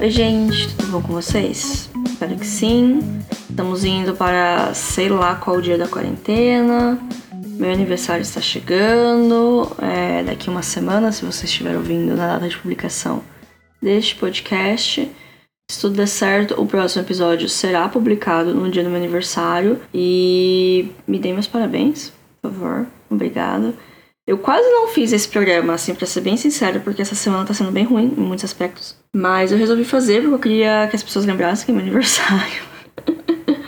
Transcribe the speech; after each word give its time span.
Oi, 0.00 0.10
gente, 0.10 0.76
tudo 0.76 0.92
bom 0.92 1.02
com 1.02 1.12
vocês? 1.12 1.90
Espero 2.06 2.36
que 2.36 2.46
sim. 2.46 3.00
Estamos 3.50 3.84
indo 3.84 4.14
para 4.14 4.72
sei 4.72 5.08
lá 5.08 5.34
qual 5.34 5.60
dia 5.60 5.76
da 5.76 5.88
quarentena. 5.88 6.96
Meu 7.58 7.72
aniversário 7.72 8.22
está 8.22 8.40
chegando. 8.40 9.68
É, 9.82 10.22
daqui 10.22 10.48
uma 10.48 10.62
semana, 10.62 11.10
se 11.10 11.24
você 11.24 11.46
estiver 11.46 11.76
ouvindo 11.76 12.14
na 12.14 12.28
data 12.28 12.48
de 12.48 12.56
publicação 12.56 13.24
deste 13.82 14.14
podcast. 14.14 15.10
Se 15.68 15.80
tudo 15.80 15.96
der 15.96 16.06
certo, 16.06 16.62
o 16.62 16.64
próximo 16.64 17.02
episódio 17.02 17.48
será 17.48 17.88
publicado 17.88 18.54
no 18.54 18.70
dia 18.70 18.84
do 18.84 18.90
meu 18.90 19.00
aniversário. 19.00 19.80
E 19.92 20.92
me 21.08 21.18
deem 21.18 21.34
meus 21.34 21.48
parabéns, 21.48 22.12
por 22.40 22.52
favor. 22.52 22.86
Obrigada. 23.10 23.74
Eu 24.28 24.36
quase 24.36 24.68
não 24.68 24.88
fiz 24.88 25.10
esse 25.14 25.26
programa, 25.26 25.72
assim, 25.72 25.94
pra 25.94 26.06
ser 26.06 26.20
bem 26.20 26.36
sincero, 26.36 26.80
porque 26.80 27.00
essa 27.00 27.14
semana 27.14 27.46
tá 27.46 27.54
sendo 27.54 27.70
bem 27.70 27.84
ruim 27.84 28.12
em 28.14 28.20
muitos 28.20 28.44
aspectos. 28.44 28.94
Mas 29.16 29.50
eu 29.50 29.56
resolvi 29.56 29.84
fazer 29.84 30.20
porque 30.20 30.34
eu 30.34 30.38
queria 30.38 30.86
que 30.90 30.96
as 30.96 31.02
pessoas 31.02 31.24
lembrassem 31.24 31.64
que 31.64 31.70
é 31.70 31.74
meu 31.74 31.82
aniversário. 31.82 32.62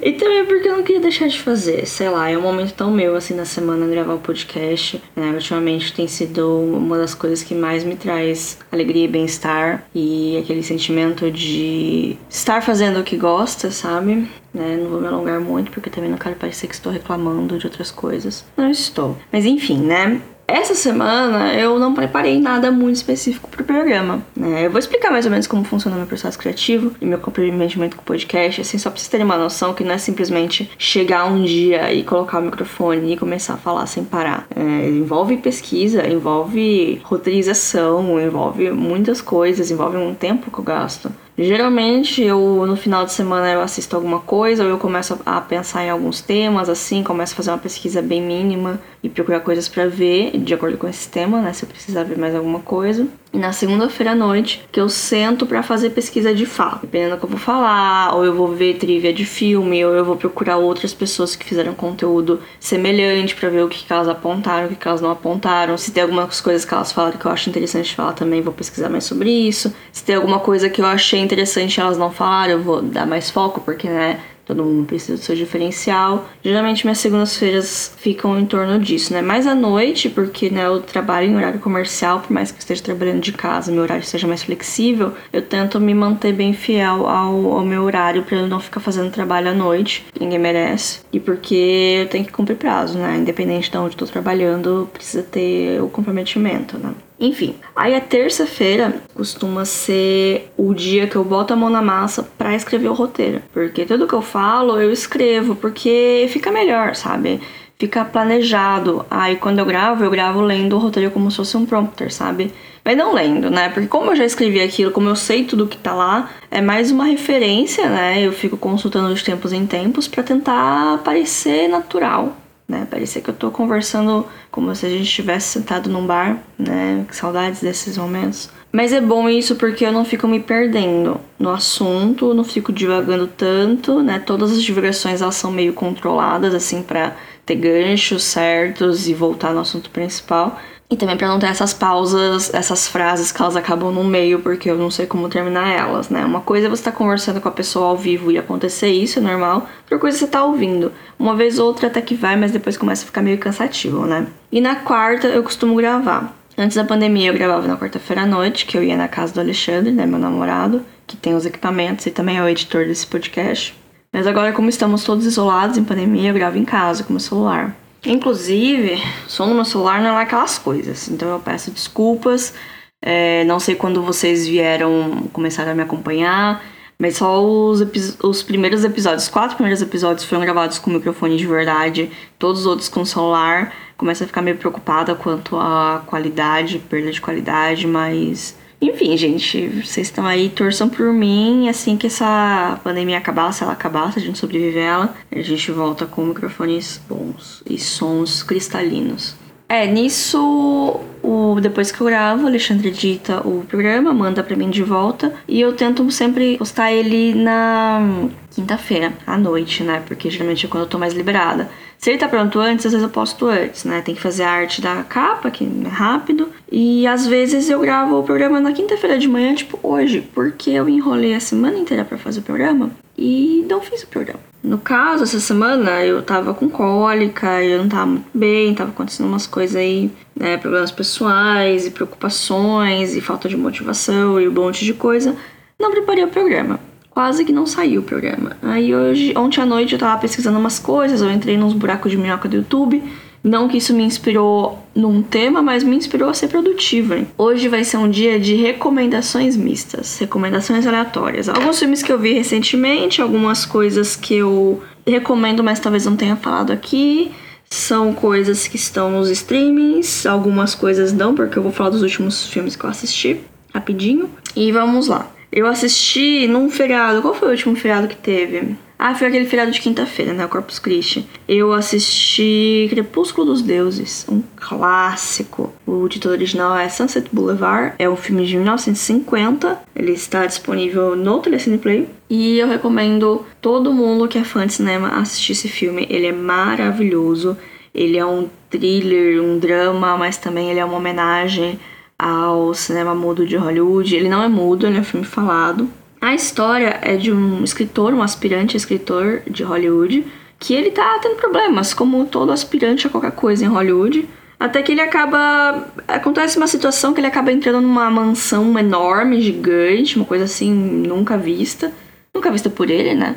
E 0.00 0.12
também 0.12 0.44
porque 0.46 0.68
eu 0.68 0.76
não 0.76 0.82
queria 0.82 1.00
deixar 1.00 1.26
de 1.26 1.40
fazer, 1.40 1.84
sei 1.84 2.08
lá, 2.08 2.30
é 2.30 2.38
um 2.38 2.40
momento 2.40 2.72
tão 2.72 2.90
meu 2.90 3.16
assim 3.16 3.34
na 3.34 3.44
semana 3.44 3.86
gravar 3.86 4.14
o 4.14 4.18
podcast. 4.18 5.02
Né? 5.14 5.32
Ultimamente 5.32 5.92
tem 5.92 6.06
sido 6.06 6.60
uma 6.60 6.96
das 6.96 7.14
coisas 7.14 7.42
que 7.42 7.54
mais 7.54 7.84
me 7.84 7.96
traz 7.96 8.58
alegria 8.70 9.04
e 9.04 9.08
bem-estar 9.08 9.84
e 9.94 10.38
aquele 10.38 10.62
sentimento 10.62 11.30
de 11.30 12.16
estar 12.30 12.62
fazendo 12.62 13.00
o 13.00 13.04
que 13.04 13.16
gosta, 13.16 13.70
sabe? 13.70 14.28
Né? 14.52 14.76
Não 14.76 14.88
vou 14.88 15.00
me 15.00 15.06
alongar 15.06 15.40
muito 15.40 15.70
porque 15.70 15.90
também 15.90 16.10
não 16.10 16.18
quero 16.18 16.36
parecer 16.36 16.66
que 16.66 16.74
estou 16.74 16.92
reclamando 16.92 17.58
de 17.58 17.66
outras 17.66 17.90
coisas. 17.90 18.44
Não 18.56 18.70
estou. 18.70 19.16
Mas 19.32 19.44
enfim, 19.44 19.78
né? 19.78 20.20
Essa 20.50 20.74
semana 20.74 21.52
eu 21.52 21.78
não 21.78 21.92
preparei 21.92 22.40
nada 22.40 22.70
muito 22.70 22.96
específico 22.96 23.50
pro 23.50 23.62
programa. 23.62 24.22
Né? 24.34 24.64
Eu 24.64 24.70
vou 24.70 24.78
explicar 24.78 25.10
mais 25.10 25.26
ou 25.26 25.30
menos 25.30 25.46
como 25.46 25.62
funciona 25.62 25.94
meu 25.94 26.06
processo 26.06 26.38
criativo 26.38 26.94
e 27.02 27.04
meu 27.04 27.18
comprometimento 27.18 27.96
com 27.96 28.00
o 28.00 28.04
podcast, 28.04 28.62
assim, 28.62 28.78
só 28.78 28.88
pra 28.88 28.98
vocês 28.98 29.08
terem 29.08 29.26
uma 29.26 29.36
noção 29.36 29.74
que 29.74 29.84
não 29.84 29.92
é 29.92 29.98
simplesmente 29.98 30.70
chegar 30.78 31.26
um 31.26 31.44
dia 31.44 31.92
e 31.92 32.02
colocar 32.02 32.38
o 32.38 32.42
microfone 32.42 33.12
e 33.12 33.16
começar 33.18 33.54
a 33.54 33.58
falar 33.58 33.84
sem 33.84 34.02
parar. 34.04 34.46
É, 34.56 34.88
envolve 34.88 35.36
pesquisa, 35.36 36.08
envolve 36.08 36.98
roteirização, 37.04 38.18
envolve 38.18 38.70
muitas 38.70 39.20
coisas, 39.20 39.70
envolve 39.70 39.98
um 39.98 40.14
tempo 40.14 40.50
que 40.50 40.58
eu 40.58 40.64
gasto. 40.64 41.12
Geralmente 41.40 42.20
eu 42.20 42.66
no 42.66 42.74
final 42.74 43.04
de 43.04 43.12
semana 43.12 43.48
eu 43.52 43.60
assisto 43.60 43.94
alguma 43.94 44.18
coisa 44.18 44.64
ou 44.64 44.68
eu 44.68 44.76
começo 44.76 45.16
a 45.24 45.40
pensar 45.40 45.84
em 45.84 45.90
alguns 45.90 46.20
temas 46.20 46.68
assim, 46.68 47.04
começo 47.04 47.32
a 47.32 47.36
fazer 47.36 47.52
uma 47.52 47.58
pesquisa 47.58 48.02
bem 48.02 48.20
mínima 48.20 48.80
e 49.04 49.08
procurar 49.08 49.38
coisas 49.38 49.68
para 49.68 49.86
ver 49.86 50.36
de 50.36 50.52
acordo 50.52 50.76
com 50.76 50.88
esse 50.88 51.08
tema, 51.08 51.40
né, 51.40 51.52
se 51.52 51.64
eu 51.64 51.68
precisar 51.68 52.02
ver 52.02 52.18
mais 52.18 52.34
alguma 52.34 52.58
coisa. 52.58 53.06
E 53.30 53.36
na 53.36 53.52
segunda-feira 53.52 54.12
à 54.12 54.14
noite 54.14 54.64
que 54.72 54.80
eu 54.80 54.88
sento 54.88 55.44
para 55.44 55.62
fazer 55.62 55.90
pesquisa 55.90 56.34
de 56.34 56.46
fato, 56.46 56.80
dependendo 56.82 57.14
do 57.14 57.18
que 57.18 57.26
eu 57.26 57.30
vou 57.30 57.38
falar, 57.38 58.14
ou 58.14 58.24
eu 58.24 58.34
vou 58.34 58.48
ver 58.48 58.78
trivia 58.78 59.12
de 59.12 59.26
filme, 59.26 59.84
ou 59.84 59.92
eu 59.92 60.02
vou 60.02 60.16
procurar 60.16 60.56
outras 60.56 60.94
pessoas 60.94 61.36
que 61.36 61.44
fizeram 61.44 61.74
conteúdo 61.74 62.40
semelhante 62.58 63.36
para 63.36 63.50
ver 63.50 63.62
o 63.64 63.68
que, 63.68 63.84
que 63.84 63.92
elas 63.92 64.08
apontaram, 64.08 64.66
o 64.66 64.68
que, 64.70 64.76
que 64.76 64.88
elas 64.88 65.02
não 65.02 65.10
apontaram. 65.10 65.76
Se 65.76 65.92
tem 65.92 66.02
algumas 66.02 66.40
coisas 66.40 66.64
que 66.64 66.72
elas 66.72 66.90
falaram 66.90 67.18
que 67.18 67.26
eu 67.26 67.30
acho 67.30 67.50
interessante 67.50 67.94
falar 67.94 68.14
também, 68.14 68.40
vou 68.40 68.52
pesquisar 68.52 68.88
mais 68.88 69.04
sobre 69.04 69.30
isso. 69.30 69.74
Se 69.92 70.02
tem 70.02 70.16
alguma 70.16 70.38
coisa 70.40 70.70
que 70.70 70.80
eu 70.80 70.86
achei 70.86 71.20
interessante 71.20 71.78
elas 71.78 71.98
não 71.98 72.10
falaram, 72.10 72.52
eu 72.52 72.62
vou 72.62 72.80
dar 72.80 73.06
mais 73.06 73.30
foco, 73.30 73.60
porque, 73.60 73.88
né, 73.88 74.20
todo 74.48 74.64
mundo 74.64 74.86
precisa 74.86 75.18
do 75.18 75.22
seu 75.22 75.36
diferencial. 75.36 76.26
Geralmente 76.42 76.84
minhas 76.84 76.98
segundas-feiras 76.98 77.94
ficam 77.98 78.38
em 78.38 78.46
torno 78.46 78.78
disso, 78.78 79.12
né? 79.12 79.20
Mais 79.20 79.46
à 79.46 79.54
noite, 79.54 80.08
porque 80.08 80.48
né, 80.48 80.66
eu 80.66 80.80
trabalho 80.80 81.28
em 81.28 81.36
horário 81.36 81.60
comercial, 81.60 82.20
por 82.20 82.32
mais 82.32 82.50
que 82.50 82.56
eu 82.56 82.60
esteja 82.60 82.82
trabalhando 82.82 83.20
de 83.20 83.32
casa, 83.32 83.70
meu 83.70 83.82
horário 83.82 84.02
seja 84.02 84.26
mais 84.26 84.42
flexível, 84.42 85.12
eu 85.32 85.42
tento 85.42 85.78
me 85.78 85.94
manter 85.94 86.32
bem 86.32 86.54
fiel 86.54 87.06
ao, 87.06 87.52
ao 87.52 87.64
meu 87.64 87.82
horário 87.82 88.22
para 88.22 88.38
eu 88.38 88.48
não 88.48 88.58
ficar 88.58 88.80
fazendo 88.80 89.12
trabalho 89.12 89.50
à 89.50 89.54
noite, 89.54 90.06
ninguém 90.18 90.38
merece. 90.38 91.00
E 91.12 91.20
porque 91.20 92.00
eu 92.02 92.08
tenho 92.08 92.24
que 92.24 92.32
cumprir 92.32 92.56
prazo, 92.56 92.98
né? 92.98 93.18
Independente 93.18 93.70
de 93.70 93.76
onde 93.76 93.94
estou 93.94 94.08
trabalhando, 94.08 94.88
precisa 94.92 95.22
ter 95.22 95.82
o 95.82 95.88
comprometimento, 95.88 96.78
né? 96.78 96.94
Enfim, 97.20 97.56
aí 97.74 97.96
a 97.96 98.00
terça-feira 98.00 98.94
costuma 99.12 99.64
ser 99.64 100.52
o 100.56 100.72
dia 100.72 101.08
que 101.08 101.16
eu 101.16 101.24
boto 101.24 101.52
a 101.52 101.56
mão 101.56 101.68
na 101.68 101.82
massa 101.82 102.22
para 102.22 102.54
escrever 102.54 102.88
o 102.88 102.94
roteiro. 102.94 103.42
Porque 103.52 103.84
tudo 103.84 104.06
que 104.06 104.14
eu 104.14 104.22
falo, 104.22 104.80
eu 104.80 104.92
escrevo, 104.92 105.56
porque 105.56 106.28
fica 106.30 106.52
melhor, 106.52 106.94
sabe? 106.94 107.40
Fica 107.76 108.04
planejado. 108.04 109.04
Aí 109.10 109.34
quando 109.34 109.58
eu 109.58 109.66
gravo, 109.66 110.04
eu 110.04 110.10
gravo 110.10 110.40
lendo 110.40 110.76
o 110.76 110.78
roteiro 110.78 111.10
como 111.10 111.28
se 111.30 111.38
fosse 111.38 111.56
um 111.56 111.66
prompter, 111.66 112.12
sabe? 112.12 112.52
Mas 112.84 112.96
não 112.96 113.12
lendo, 113.12 113.50
né? 113.50 113.68
Porque 113.68 113.88
como 113.88 114.12
eu 114.12 114.16
já 114.16 114.24
escrevi 114.24 114.60
aquilo, 114.60 114.92
como 114.92 115.08
eu 115.08 115.16
sei 115.16 115.44
tudo 115.44 115.66
que 115.66 115.76
tá 115.76 115.92
lá, 115.92 116.30
é 116.50 116.60
mais 116.60 116.90
uma 116.92 117.04
referência, 117.04 117.88
né? 117.88 118.24
Eu 118.24 118.32
fico 118.32 118.56
consultando 118.56 119.12
de 119.12 119.24
tempos 119.24 119.52
em 119.52 119.66
tempos 119.66 120.06
para 120.06 120.22
tentar 120.22 120.98
parecer 121.04 121.68
natural, 121.68 122.36
né? 122.68 122.86
Parecia 122.88 123.22
que 123.22 123.30
eu 123.30 123.34
tô 123.34 123.50
conversando 123.50 124.26
como 124.50 124.74
se 124.76 124.84
a 124.84 124.88
gente 124.90 125.04
estivesse 125.04 125.48
sentado 125.48 125.88
num 125.88 126.06
bar, 126.06 126.38
né? 126.58 127.06
Que 127.08 127.16
saudades 127.16 127.62
desses 127.62 127.96
momentos. 127.96 128.50
Mas 128.70 128.92
é 128.92 129.00
bom 129.00 129.28
isso 129.30 129.56
porque 129.56 129.86
eu 129.86 129.92
não 129.92 130.04
fico 130.04 130.28
me 130.28 130.38
perdendo 130.38 131.18
no 131.38 131.48
assunto, 131.48 132.34
não 132.34 132.44
fico 132.44 132.70
divagando 132.70 133.26
tanto, 133.26 134.02
né? 134.02 134.18
Todas 134.18 134.52
as 134.52 134.62
divagações 134.62 135.22
elas 135.22 135.36
são 135.36 135.50
meio 135.50 135.72
controladas 135.72 136.54
assim 136.54 136.82
para 136.82 137.16
ter 137.48 137.56
ganchos 137.56 138.24
certos 138.24 139.08
e 139.08 139.14
voltar 139.14 139.54
no 139.54 139.60
assunto 139.60 139.88
principal. 139.90 140.60
E 140.90 140.96
também 140.96 141.16
para 141.16 141.28
não 141.28 141.38
ter 141.38 141.46
essas 141.46 141.74
pausas, 141.74 142.52
essas 142.54 142.88
frases 142.88 143.30
que 143.30 143.42
elas 143.42 143.56
acabam 143.56 143.92
no 143.92 144.02
meio, 144.02 144.40
porque 144.40 144.70
eu 144.70 144.78
não 144.78 144.90
sei 144.90 145.06
como 145.06 145.28
terminar 145.28 145.68
elas, 145.68 146.08
né? 146.08 146.24
Uma 146.24 146.40
coisa 146.40 146.66
é 146.66 146.70
você 146.70 146.80
estar 146.80 146.92
tá 146.92 146.96
conversando 146.96 147.42
com 147.42 147.48
a 147.48 147.52
pessoa 147.52 147.88
ao 147.88 147.96
vivo 147.96 148.32
e 148.32 148.38
acontecer 148.38 148.88
isso, 148.88 149.18
é 149.18 149.22
normal. 149.22 149.68
Outra 149.82 149.98
coisa 149.98 150.16
é 150.16 150.18
você 150.18 150.24
estar 150.24 150.38
tá 150.38 150.44
ouvindo. 150.44 150.92
Uma 151.18 151.36
vez 151.36 151.58
ou 151.58 151.66
outra 151.66 151.88
até 151.88 152.00
que 152.00 152.14
vai, 152.14 152.36
mas 152.36 152.52
depois 152.52 152.76
começa 152.76 153.02
a 153.02 153.06
ficar 153.06 153.20
meio 153.20 153.36
cansativo, 153.36 154.06
né? 154.06 154.26
E 154.50 154.62
na 154.62 154.76
quarta 154.76 155.26
eu 155.26 155.42
costumo 155.42 155.74
gravar. 155.76 156.34
Antes 156.56 156.76
da 156.76 156.84
pandemia 156.84 157.30
eu 157.30 157.34
gravava 157.34 157.68
na 157.68 157.76
quarta-feira 157.76 158.22
à 158.22 158.26
noite, 158.26 158.64
que 158.64 158.76
eu 158.76 158.82
ia 158.82 158.96
na 158.96 159.08
casa 159.08 159.34
do 159.34 159.40
Alexandre, 159.40 159.92
né, 159.92 160.06
meu 160.06 160.18
namorado, 160.18 160.84
que 161.06 161.16
tem 161.16 161.34
os 161.34 161.44
equipamentos 161.44 162.06
e 162.06 162.10
também 162.10 162.38
é 162.38 162.42
o 162.42 162.48
editor 162.48 162.86
desse 162.86 163.06
podcast. 163.06 163.76
Mas 164.18 164.26
agora, 164.26 164.52
como 164.52 164.68
estamos 164.68 165.04
todos 165.04 165.24
isolados 165.24 165.78
em 165.78 165.84
pandemia, 165.84 166.30
eu 166.30 166.34
gravo 166.34 166.58
em 166.58 166.64
casa 166.64 167.04
com 167.04 167.12
meu 167.12 167.20
celular. 167.20 167.76
Inclusive, 168.04 169.00
som 169.28 169.46
no 169.46 169.54
meu 169.54 169.64
celular 169.64 170.02
não 170.02 170.18
é 170.18 170.24
aquelas 170.24 170.58
coisas, 170.58 171.06
então 171.08 171.28
eu 171.28 171.38
peço 171.38 171.70
desculpas. 171.70 172.52
É, 173.00 173.44
não 173.44 173.60
sei 173.60 173.76
quando 173.76 174.02
vocês 174.02 174.44
vieram 174.44 175.28
começar 175.32 175.68
a 175.68 175.72
me 175.72 175.82
acompanhar, 175.82 176.60
mas 176.98 177.18
só 177.18 177.40
os, 177.40 177.80
os 178.20 178.42
primeiros 178.42 178.82
episódios, 178.82 179.22
os 179.22 179.28
quatro 179.28 179.54
primeiros 179.54 179.80
episódios 179.80 180.24
foram 180.24 180.42
gravados 180.42 180.80
com 180.80 180.90
microfone 180.90 181.36
de 181.36 181.46
verdade, 181.46 182.10
todos 182.40 182.62
os 182.62 182.66
outros 182.66 182.88
com 182.88 183.04
celular. 183.04 183.72
Começo 183.96 184.24
a 184.24 184.26
ficar 184.26 184.42
meio 184.42 184.56
preocupada 184.56 185.14
quanto 185.14 185.56
à 185.56 186.02
qualidade, 186.04 186.80
perda 186.90 187.12
de 187.12 187.20
qualidade, 187.20 187.86
mas 187.86 188.56
enfim, 188.80 189.16
gente, 189.16 189.66
vocês 189.68 190.06
estão 190.06 190.24
aí, 190.24 190.48
torçam 190.48 190.88
por 190.88 191.12
mim. 191.12 191.68
Assim 191.68 191.96
que 191.96 192.06
essa 192.06 192.80
pandemia 192.84 193.18
acabar, 193.18 193.52
se 193.52 193.62
ela 193.62 193.72
acabar, 193.72 194.12
se 194.12 194.18
a 194.18 194.22
gente 194.22 194.38
sobreviver 194.38 194.84
ela, 194.84 195.14
a 195.30 195.40
gente 195.40 195.70
volta 195.72 196.06
com 196.06 196.24
microfones 196.24 197.00
bons 197.08 197.62
e 197.68 197.78
sons 197.78 198.42
cristalinos. 198.42 199.36
É, 199.70 199.86
nisso, 199.86 201.00
o, 201.22 201.60
depois 201.60 201.92
que 201.92 202.00
eu 202.00 202.06
gravo, 202.06 202.44
o 202.44 202.46
Alexandre 202.46 202.88
edita 202.88 203.46
o 203.46 203.66
programa, 203.68 204.14
manda 204.14 204.42
pra 204.42 204.56
mim 204.56 204.70
de 204.70 204.82
volta. 204.82 205.34
E 205.46 205.60
eu 205.60 205.74
tento 205.74 206.10
sempre 206.10 206.56
postar 206.56 206.90
ele 206.90 207.34
na 207.34 208.28
quinta-feira, 208.50 209.12
à 209.26 209.36
noite, 209.36 209.82
né? 209.82 210.02
Porque 210.06 210.30
geralmente 210.30 210.64
é 210.64 210.68
quando 210.68 210.84
eu 210.84 210.88
tô 210.88 210.98
mais 210.98 211.12
liberada. 211.12 211.70
Se 211.98 212.10
ele 212.10 212.18
tá 212.18 212.28
pronto 212.28 212.60
antes, 212.60 212.86
às 212.86 212.92
vezes 212.92 213.04
eu 213.04 213.12
posto 213.12 213.46
antes, 213.46 213.84
né? 213.84 214.00
Tem 214.00 214.14
que 214.14 214.20
fazer 214.20 214.44
a 214.44 214.50
arte 214.50 214.80
da 214.80 215.02
capa, 215.02 215.50
que 215.50 215.64
é 215.64 215.88
rápido. 215.88 216.48
E 216.70 217.04
às 217.08 217.26
vezes 217.26 217.68
eu 217.68 217.80
gravo 217.80 218.20
o 218.20 218.22
programa 218.22 218.60
na 218.60 218.72
quinta-feira 218.72 219.18
de 219.18 219.26
manhã, 219.26 219.52
tipo 219.52 219.78
hoje, 219.82 220.20
porque 220.32 220.70
eu 220.70 220.88
enrolei 220.88 221.34
a 221.34 221.40
semana 221.40 221.76
inteira 221.76 222.04
para 222.04 222.16
fazer 222.16 222.38
o 222.38 222.44
programa 222.44 222.92
e 223.16 223.66
não 223.68 223.80
fiz 223.80 224.04
o 224.04 224.06
programa. 224.06 224.38
No 224.62 224.78
caso, 224.78 225.24
essa 225.24 225.40
semana 225.40 226.04
eu 226.04 226.22
tava 226.22 226.54
com 226.54 226.68
cólica, 226.68 227.64
eu 227.64 227.78
não 227.78 227.88
tava 227.88 228.06
muito 228.06 228.30
bem, 228.32 228.74
tava 228.74 228.90
acontecendo 228.90 229.26
umas 229.26 229.46
coisas 229.46 229.74
aí, 229.74 230.08
né? 230.36 230.56
Problemas 230.56 230.92
pessoais 230.92 231.84
e 231.84 231.90
preocupações 231.90 233.16
e 233.16 233.20
falta 233.20 233.48
de 233.48 233.56
motivação 233.56 234.40
e 234.40 234.48
um 234.48 234.52
monte 234.52 234.84
de 234.84 234.94
coisa. 234.94 235.34
Não 235.80 235.90
preparei 235.90 236.22
o 236.22 236.28
programa 236.28 236.78
quase 237.18 237.44
que 237.44 237.52
não 237.52 237.66
saiu 237.66 238.00
o 238.00 238.04
programa. 238.04 238.56
Aí 238.62 238.94
hoje, 238.94 239.34
ontem 239.36 239.60
à 239.60 239.66
noite 239.66 239.92
eu 239.92 239.98
tava 239.98 240.20
pesquisando 240.20 240.56
umas 240.56 240.78
coisas, 240.78 241.20
eu 241.20 241.28
entrei 241.28 241.56
nos 241.56 241.72
buracos 241.72 242.12
de 242.12 242.16
minhoca 242.16 242.48
do 242.48 242.58
YouTube. 242.58 243.02
Não 243.42 243.66
que 243.66 243.78
isso 243.78 243.92
me 243.92 244.04
inspirou 244.04 244.86
num 244.94 245.20
tema, 245.20 245.60
mas 245.60 245.82
me 245.82 245.96
inspirou 245.96 246.30
a 246.30 246.32
ser 246.32 246.46
produtiva. 246.46 247.16
Hein? 247.16 247.26
Hoje 247.36 247.66
vai 247.66 247.82
ser 247.82 247.96
um 247.96 248.08
dia 248.08 248.38
de 248.38 248.54
recomendações 248.54 249.56
mistas, 249.56 250.16
recomendações 250.20 250.86
aleatórias. 250.86 251.48
Alguns 251.48 251.80
filmes 251.80 252.04
que 252.04 252.12
eu 252.12 252.20
vi 252.20 252.34
recentemente, 252.34 253.20
algumas 253.20 253.66
coisas 253.66 254.14
que 254.14 254.34
eu 254.34 254.80
recomendo, 255.04 255.64
mas 255.64 255.80
talvez 255.80 256.06
não 256.06 256.14
tenha 256.14 256.36
falado 256.36 256.72
aqui. 256.72 257.32
São 257.68 258.14
coisas 258.14 258.68
que 258.68 258.76
estão 258.76 259.10
nos 259.10 259.28
streamings, 259.28 260.24
algumas 260.24 260.72
coisas 260.72 261.12
não, 261.12 261.34
porque 261.34 261.58
eu 261.58 261.64
vou 261.64 261.72
falar 261.72 261.90
dos 261.90 262.02
últimos 262.02 262.46
filmes 262.46 262.76
que 262.76 262.84
eu 262.84 262.90
assisti 262.90 263.40
rapidinho. 263.74 264.30
E 264.54 264.70
vamos 264.70 265.08
lá. 265.08 265.28
Eu 265.50 265.66
assisti 265.66 266.46
num 266.46 266.70
feriado. 266.70 267.22
Qual 267.22 267.34
foi 267.34 267.48
o 267.48 267.50
último 267.52 267.74
feriado 267.74 268.08
que 268.08 268.16
teve? 268.16 268.76
Ah, 268.98 269.14
foi 269.14 269.28
aquele 269.28 269.46
feriado 269.46 269.70
de 269.70 269.80
quinta-feira, 269.80 270.32
né? 270.32 270.44
O 270.44 270.48
Corpus 270.48 270.80
Christi. 270.80 271.24
Eu 271.48 271.72
assisti 271.72 272.88
Crepúsculo 272.90 273.46
dos 273.46 273.62
Deuses, 273.62 274.26
um 274.28 274.42
clássico. 274.56 275.72
O 275.86 276.08
título 276.08 276.34
original 276.34 276.76
é 276.76 276.88
Sunset 276.88 277.28
Boulevard. 277.32 277.94
É 277.96 278.10
um 278.10 278.16
filme 278.16 278.44
de 278.44 278.56
1950. 278.56 279.78
Ele 279.94 280.12
está 280.12 280.44
disponível 280.46 281.14
no 281.14 281.38
Telecine 281.38 281.78
Play. 281.78 282.08
E 282.28 282.58
eu 282.58 282.66
recomendo 282.66 283.46
todo 283.62 283.92
mundo 283.92 284.26
que 284.26 284.36
é 284.36 284.42
fã 284.42 284.66
de 284.66 284.72
cinema 284.72 285.20
assistir 285.20 285.52
esse 285.52 285.68
filme. 285.68 286.04
Ele 286.10 286.26
é 286.26 286.32
maravilhoso. 286.32 287.56
Ele 287.94 288.18
é 288.18 288.26
um 288.26 288.48
thriller, 288.68 289.40
um 289.40 289.60
drama, 289.60 290.16
mas 290.16 290.36
também 290.36 290.70
ele 290.70 290.80
é 290.80 290.84
uma 290.84 290.96
homenagem 290.96 291.78
ao 292.18 292.74
cinema 292.74 293.14
mudo 293.14 293.46
de 293.46 293.56
Hollywood. 293.56 294.14
Ele 294.14 294.28
não 294.28 294.42
é 294.42 294.48
mudo, 294.48 294.86
ele 294.86 294.96
é 294.98 295.00
um 295.00 295.04
filme 295.04 295.26
falado. 295.26 295.88
A 296.20 296.34
história 296.34 296.98
é 297.00 297.16
de 297.16 297.32
um 297.32 297.62
escritor, 297.62 298.12
um 298.12 298.22
aspirante 298.22 298.76
escritor 298.76 299.42
de 299.48 299.62
Hollywood, 299.62 300.26
que 300.58 300.74
ele 300.74 300.90
tá 300.90 301.18
tendo 301.22 301.36
problemas, 301.36 301.94
como 301.94 302.26
todo 302.26 302.50
aspirante 302.50 303.06
a 303.06 303.10
qualquer 303.10 303.30
coisa 303.32 303.64
em 303.64 303.68
Hollywood. 303.68 304.28
Até 304.58 304.82
que 304.82 304.90
ele 304.90 305.00
acaba. 305.00 305.86
Acontece 306.08 306.56
uma 306.56 306.66
situação 306.66 307.14
que 307.14 307.20
ele 307.20 307.28
acaba 307.28 307.52
entrando 307.52 307.80
numa 307.80 308.10
mansão 308.10 308.76
enorme, 308.76 309.40
gigante, 309.40 310.16
uma 310.16 310.24
coisa 310.24 310.44
assim 310.44 310.74
nunca 310.74 311.38
vista. 311.38 311.92
Nunca 312.34 312.50
vista 312.50 312.68
por 312.68 312.90
ele, 312.90 313.14
né? 313.14 313.36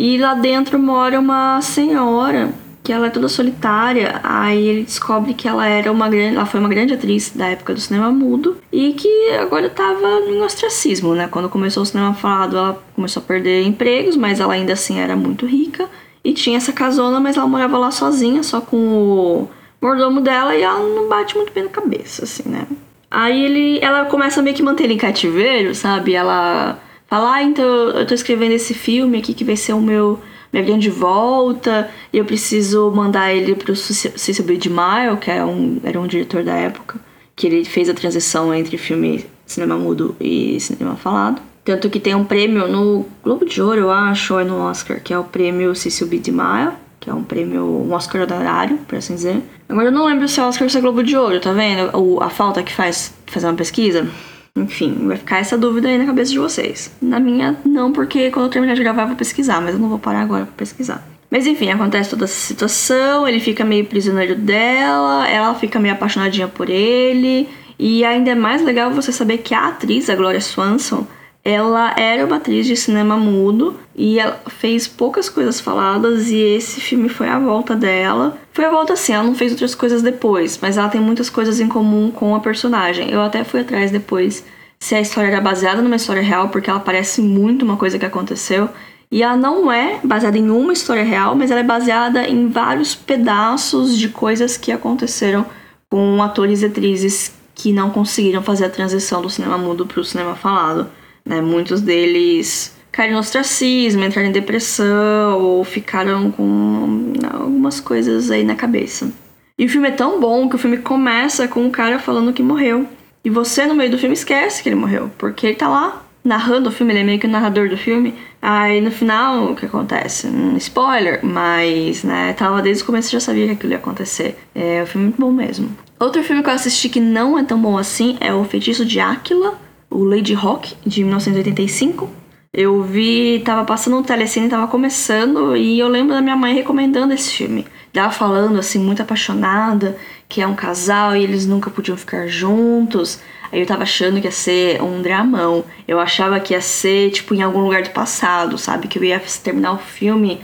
E 0.00 0.16
lá 0.16 0.34
dentro 0.34 0.78
mora 0.78 1.20
uma 1.20 1.60
senhora 1.60 2.52
que 2.84 2.92
ela 2.92 3.06
é 3.06 3.10
toda 3.10 3.28
solitária. 3.28 4.20
Aí 4.22 4.68
ele 4.68 4.82
descobre 4.84 5.32
que 5.32 5.48
ela 5.48 5.66
era 5.66 5.90
uma 5.90 6.06
grande, 6.06 6.36
ela 6.36 6.44
foi 6.44 6.60
uma 6.60 6.68
grande 6.68 6.92
atriz 6.92 7.32
da 7.34 7.46
época 7.46 7.72
do 7.72 7.80
cinema 7.80 8.10
mudo 8.12 8.58
e 8.70 8.92
que 8.92 9.30
agora 9.40 9.66
estava 9.66 10.20
em 10.28 10.42
ostracismo, 10.42 11.14
né? 11.14 11.26
Quando 11.26 11.48
começou 11.48 11.82
o 11.82 11.86
cinema 11.86 12.12
falado, 12.12 12.58
ela 12.58 12.84
começou 12.94 13.22
a 13.22 13.26
perder 13.26 13.62
empregos, 13.62 14.16
mas 14.16 14.38
ela 14.38 14.52
ainda 14.52 14.74
assim 14.74 15.00
era 15.00 15.16
muito 15.16 15.46
rica 15.46 15.88
e 16.22 16.34
tinha 16.34 16.58
essa 16.58 16.74
casona, 16.74 17.18
mas 17.18 17.38
ela 17.38 17.46
morava 17.46 17.78
lá 17.78 17.90
sozinha, 17.90 18.42
só 18.42 18.60
com 18.60 18.76
o 18.76 19.48
mordomo 19.80 20.20
dela 20.20 20.54
e 20.54 20.62
ela 20.62 20.78
não 20.78 21.08
bate 21.08 21.34
muito 21.36 21.54
bem 21.54 21.64
na 21.64 21.70
cabeça, 21.70 22.24
assim, 22.24 22.46
né? 22.46 22.66
Aí 23.10 23.44
ele, 23.44 23.78
ela 23.80 24.04
começa 24.04 24.42
meio 24.42 24.54
que 24.54 24.62
manter 24.62 24.84
ele 24.84 24.94
em 24.94 24.98
cativeiro, 24.98 25.74
sabe? 25.74 26.14
Ela 26.14 26.78
fala, 27.06 27.34
ah, 27.36 27.42
então 27.42 27.64
eu 27.64 28.06
tô 28.06 28.12
escrevendo 28.12 28.52
esse 28.52 28.74
filme 28.74 29.18
aqui 29.18 29.32
que 29.32 29.44
vai 29.44 29.56
ser 29.56 29.72
o 29.72 29.80
meu 29.80 30.20
minha 30.54 30.64
grande 30.64 30.88
volta, 30.88 31.90
e 32.12 32.18
eu 32.18 32.24
preciso 32.24 32.88
mandar 32.92 33.34
ele 33.34 33.56
pro 33.56 33.74
Cecil 33.74 34.44
B. 34.44 34.56
DeMille, 34.56 35.16
que 35.20 35.28
é 35.28 35.44
um, 35.44 35.80
era 35.82 36.00
um 36.00 36.06
diretor 36.06 36.44
da 36.44 36.54
época, 36.54 37.00
que 37.34 37.48
ele 37.48 37.64
fez 37.64 37.88
a 37.90 37.94
transição 37.94 38.54
entre 38.54 38.78
filme 38.78 39.26
cinema 39.44 39.76
mudo 39.76 40.14
e 40.20 40.60
cinema 40.60 40.94
falado. 40.94 41.42
Tanto 41.64 41.90
que 41.90 41.98
tem 41.98 42.14
um 42.14 42.24
prêmio 42.24 42.68
no 42.68 43.04
Globo 43.22 43.44
de 43.44 43.60
Ouro, 43.60 43.80
eu 43.80 43.90
acho, 43.90 44.34
ou 44.34 44.40
é 44.40 44.44
no 44.44 44.60
Oscar, 44.60 45.00
que 45.02 45.12
é 45.12 45.18
o 45.18 45.24
prêmio 45.24 45.74
Cecil 45.74 46.06
B. 46.06 46.18
DeMille, 46.18 46.70
que 47.00 47.10
é 47.10 47.14
um 47.14 47.24
prêmio, 47.24 47.64
um 47.64 47.92
Oscar 47.92 48.22
honorário, 48.22 48.78
por 48.86 48.96
assim 48.96 49.16
dizer. 49.16 49.42
Agora 49.68 49.88
eu 49.88 49.92
não 49.92 50.06
lembro 50.06 50.28
se 50.28 50.38
é 50.38 50.44
Oscar 50.44 50.66
ou 50.66 50.70
se 50.70 50.78
é 50.78 50.80
Globo 50.80 51.02
de 51.02 51.16
Ouro, 51.16 51.40
tá 51.40 51.52
vendo? 51.52 51.90
A 52.22 52.30
falta 52.30 52.62
que 52.62 52.72
faz 52.72 53.12
fazer 53.26 53.48
uma 53.48 53.54
pesquisa. 53.54 54.08
Enfim, 54.56 55.08
vai 55.08 55.16
ficar 55.16 55.38
essa 55.38 55.58
dúvida 55.58 55.88
aí 55.88 55.98
na 55.98 56.06
cabeça 56.06 56.30
de 56.30 56.38
vocês. 56.38 56.88
Na 57.02 57.18
minha, 57.18 57.56
não, 57.64 57.90
porque 57.92 58.30
quando 58.30 58.46
eu 58.46 58.50
terminar 58.50 58.74
de 58.74 58.84
gravar 58.84 59.02
eu 59.02 59.08
vou 59.08 59.16
pesquisar, 59.16 59.60
mas 59.60 59.74
eu 59.74 59.80
não 59.80 59.88
vou 59.88 59.98
parar 59.98 60.20
agora 60.20 60.44
pra 60.44 60.54
pesquisar. 60.56 61.04
Mas 61.28 61.44
enfim, 61.44 61.70
acontece 61.70 62.10
toda 62.10 62.24
essa 62.24 62.34
situação, 62.34 63.26
ele 63.26 63.40
fica 63.40 63.64
meio 63.64 63.84
prisioneiro 63.84 64.36
dela, 64.36 65.28
ela 65.28 65.56
fica 65.56 65.80
meio 65.80 65.94
apaixonadinha 65.94 66.46
por 66.46 66.70
ele. 66.70 67.48
E 67.76 68.04
ainda 68.04 68.30
é 68.30 68.34
mais 68.36 68.62
legal 68.62 68.92
você 68.92 69.10
saber 69.10 69.38
que 69.38 69.52
a 69.52 69.66
atriz, 69.66 70.08
a 70.08 70.14
Gloria 70.14 70.40
Swanson, 70.40 71.04
ela 71.44 71.94
era 71.98 72.24
uma 72.24 72.36
atriz 72.36 72.66
de 72.66 72.74
cinema 72.74 73.18
mudo 73.18 73.78
e 73.94 74.18
ela 74.18 74.40
fez 74.48 74.88
poucas 74.88 75.28
coisas 75.28 75.60
faladas 75.60 76.30
e 76.30 76.38
esse 76.38 76.80
filme 76.80 77.10
foi 77.10 77.28
a 77.28 77.38
volta 77.38 77.76
dela. 77.76 78.38
Foi 78.50 78.64
a 78.64 78.70
volta 78.70 78.94
assim, 78.94 79.12
ela 79.12 79.24
não 79.24 79.34
fez 79.34 79.52
outras 79.52 79.74
coisas 79.74 80.00
depois, 80.00 80.58
mas 80.62 80.78
ela 80.78 80.88
tem 80.88 81.02
muitas 81.02 81.28
coisas 81.28 81.60
em 81.60 81.68
comum 81.68 82.10
com 82.10 82.34
a 82.34 82.40
personagem. 82.40 83.10
Eu 83.10 83.20
até 83.20 83.44
fui 83.44 83.60
atrás 83.60 83.90
depois 83.90 84.42
se 84.80 84.94
a 84.94 85.00
história 85.00 85.28
era 85.28 85.40
baseada 85.40 85.82
numa 85.82 85.96
história 85.96 86.22
real, 86.22 86.48
porque 86.48 86.70
ela 86.70 86.80
parece 86.80 87.20
muito 87.20 87.62
uma 87.62 87.76
coisa 87.76 87.98
que 87.98 88.06
aconteceu. 88.06 88.70
E 89.10 89.22
ela 89.22 89.36
não 89.36 89.70
é 89.70 90.00
baseada 90.02 90.38
em 90.38 90.50
uma 90.50 90.72
história 90.72 91.04
real, 91.04 91.34
mas 91.36 91.50
ela 91.50 91.60
é 91.60 91.64
baseada 91.64 92.26
em 92.26 92.48
vários 92.48 92.94
pedaços 92.94 93.98
de 93.98 94.08
coisas 94.08 94.56
que 94.56 94.72
aconteceram 94.72 95.44
com 95.90 96.22
atores 96.22 96.62
e 96.62 96.66
atrizes 96.66 97.34
que 97.54 97.70
não 97.70 97.90
conseguiram 97.90 98.42
fazer 98.42 98.64
a 98.64 98.70
transição 98.70 99.20
do 99.20 99.30
cinema 99.30 99.58
mudo 99.58 99.86
para 99.86 100.00
o 100.00 100.04
cinema 100.04 100.34
falado. 100.34 100.88
Né? 101.24 101.40
Muitos 101.40 101.80
deles 101.80 102.74
caíram 102.92 103.14
no 103.14 103.20
ostracismo, 103.20 104.04
entraram 104.04 104.28
em 104.28 104.32
depressão 104.32 105.40
ou 105.40 105.64
ficaram 105.64 106.30
com 106.30 107.12
algumas 107.32 107.80
coisas 107.80 108.30
aí 108.30 108.44
na 108.44 108.54
cabeça. 108.54 109.12
E 109.58 109.66
o 109.66 109.68
filme 109.68 109.88
é 109.88 109.92
tão 109.92 110.20
bom 110.20 110.48
que 110.48 110.56
o 110.56 110.58
filme 110.58 110.78
começa 110.78 111.48
com 111.48 111.66
o 111.66 111.70
cara 111.70 111.98
falando 111.98 112.32
que 112.32 112.42
morreu. 112.42 112.86
E 113.24 113.30
você, 113.30 113.66
no 113.66 113.74
meio 113.74 113.90
do 113.90 113.98
filme, 113.98 114.14
esquece 114.14 114.62
que 114.62 114.68
ele 114.68 114.76
morreu, 114.76 115.10
porque 115.16 115.46
ele 115.46 115.56
tá 115.56 115.68
lá 115.68 116.04
narrando 116.24 116.70
o 116.70 116.72
filme, 116.72 116.92
ele 116.92 117.00
é 117.00 117.04
meio 117.04 117.18
que 117.18 117.26
o 117.26 117.30
narrador 117.30 117.68
do 117.68 117.76
filme. 117.76 118.14
Aí 118.40 118.80
no 118.80 118.90
final, 118.90 119.52
o 119.52 119.56
que 119.56 119.66
acontece? 119.66 120.26
Um 120.26 120.56
spoiler, 120.56 121.20
mas, 121.22 122.02
né, 122.02 122.32
tava 122.32 122.62
desde 122.62 122.82
o 122.82 122.86
começo 122.86 123.10
já 123.10 123.20
sabia 123.20 123.46
que 123.46 123.52
aquilo 123.52 123.72
ia 123.72 123.78
acontecer. 123.78 124.36
É 124.54 124.82
um 124.82 124.86
filme 124.86 125.06
muito 125.06 125.20
bom 125.20 125.30
mesmo. 125.30 125.70
Outro 125.98 126.22
filme 126.22 126.42
que 126.42 126.48
eu 126.48 126.54
assisti 126.54 126.88
que 126.88 127.00
não 127.00 127.38
é 127.38 127.44
tão 127.44 127.58
bom 127.58 127.78
assim 127.78 128.16
é 128.20 128.32
O 128.34 128.44
Feitiço 128.44 128.84
de 128.84 129.00
Áquila, 129.00 129.58
o 129.94 130.04
Lady 130.04 130.34
Rock, 130.34 130.74
de 130.84 131.04
1985. 131.04 132.10
Eu 132.52 132.82
vi, 132.82 133.40
tava 133.44 133.64
passando 133.64 133.96
no 133.96 134.02
telecine, 134.02 134.48
tava 134.48 134.66
começando, 134.66 135.56
e 135.56 135.78
eu 135.78 135.88
lembro 135.88 136.14
da 136.14 136.20
minha 136.20 136.36
mãe 136.36 136.54
recomendando 136.54 137.14
esse 137.14 137.32
filme. 137.32 137.66
Ela 137.92 138.10
falando, 138.10 138.58
assim, 138.58 138.78
muito 138.78 139.02
apaixonada, 139.02 139.96
que 140.28 140.40
é 140.40 140.46
um 140.46 140.54
casal 140.54 141.16
e 141.16 141.22
eles 141.22 141.46
nunca 141.46 141.70
podiam 141.70 141.96
ficar 141.96 142.26
juntos. 142.26 143.20
Aí 143.52 143.60
eu 143.60 143.66
tava 143.66 143.84
achando 143.84 144.20
que 144.20 144.26
ia 144.26 144.32
ser 144.32 144.82
um 144.82 145.00
dramão. 145.00 145.64
Eu 145.86 146.00
achava 146.00 146.40
que 146.40 146.54
ia 146.54 146.60
ser, 146.60 147.10
tipo, 147.12 147.34
em 147.34 147.42
algum 147.42 147.60
lugar 147.60 147.82
do 147.82 147.90
passado, 147.90 148.58
sabe? 148.58 148.88
Que 148.88 148.98
eu 148.98 149.04
ia 149.04 149.20
terminar 149.42 149.72
o 149.72 149.78
filme 149.78 150.40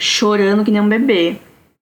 chorando 0.00 0.64
que 0.64 0.70
nem 0.70 0.80
um 0.80 0.88
bebê. 0.88 1.36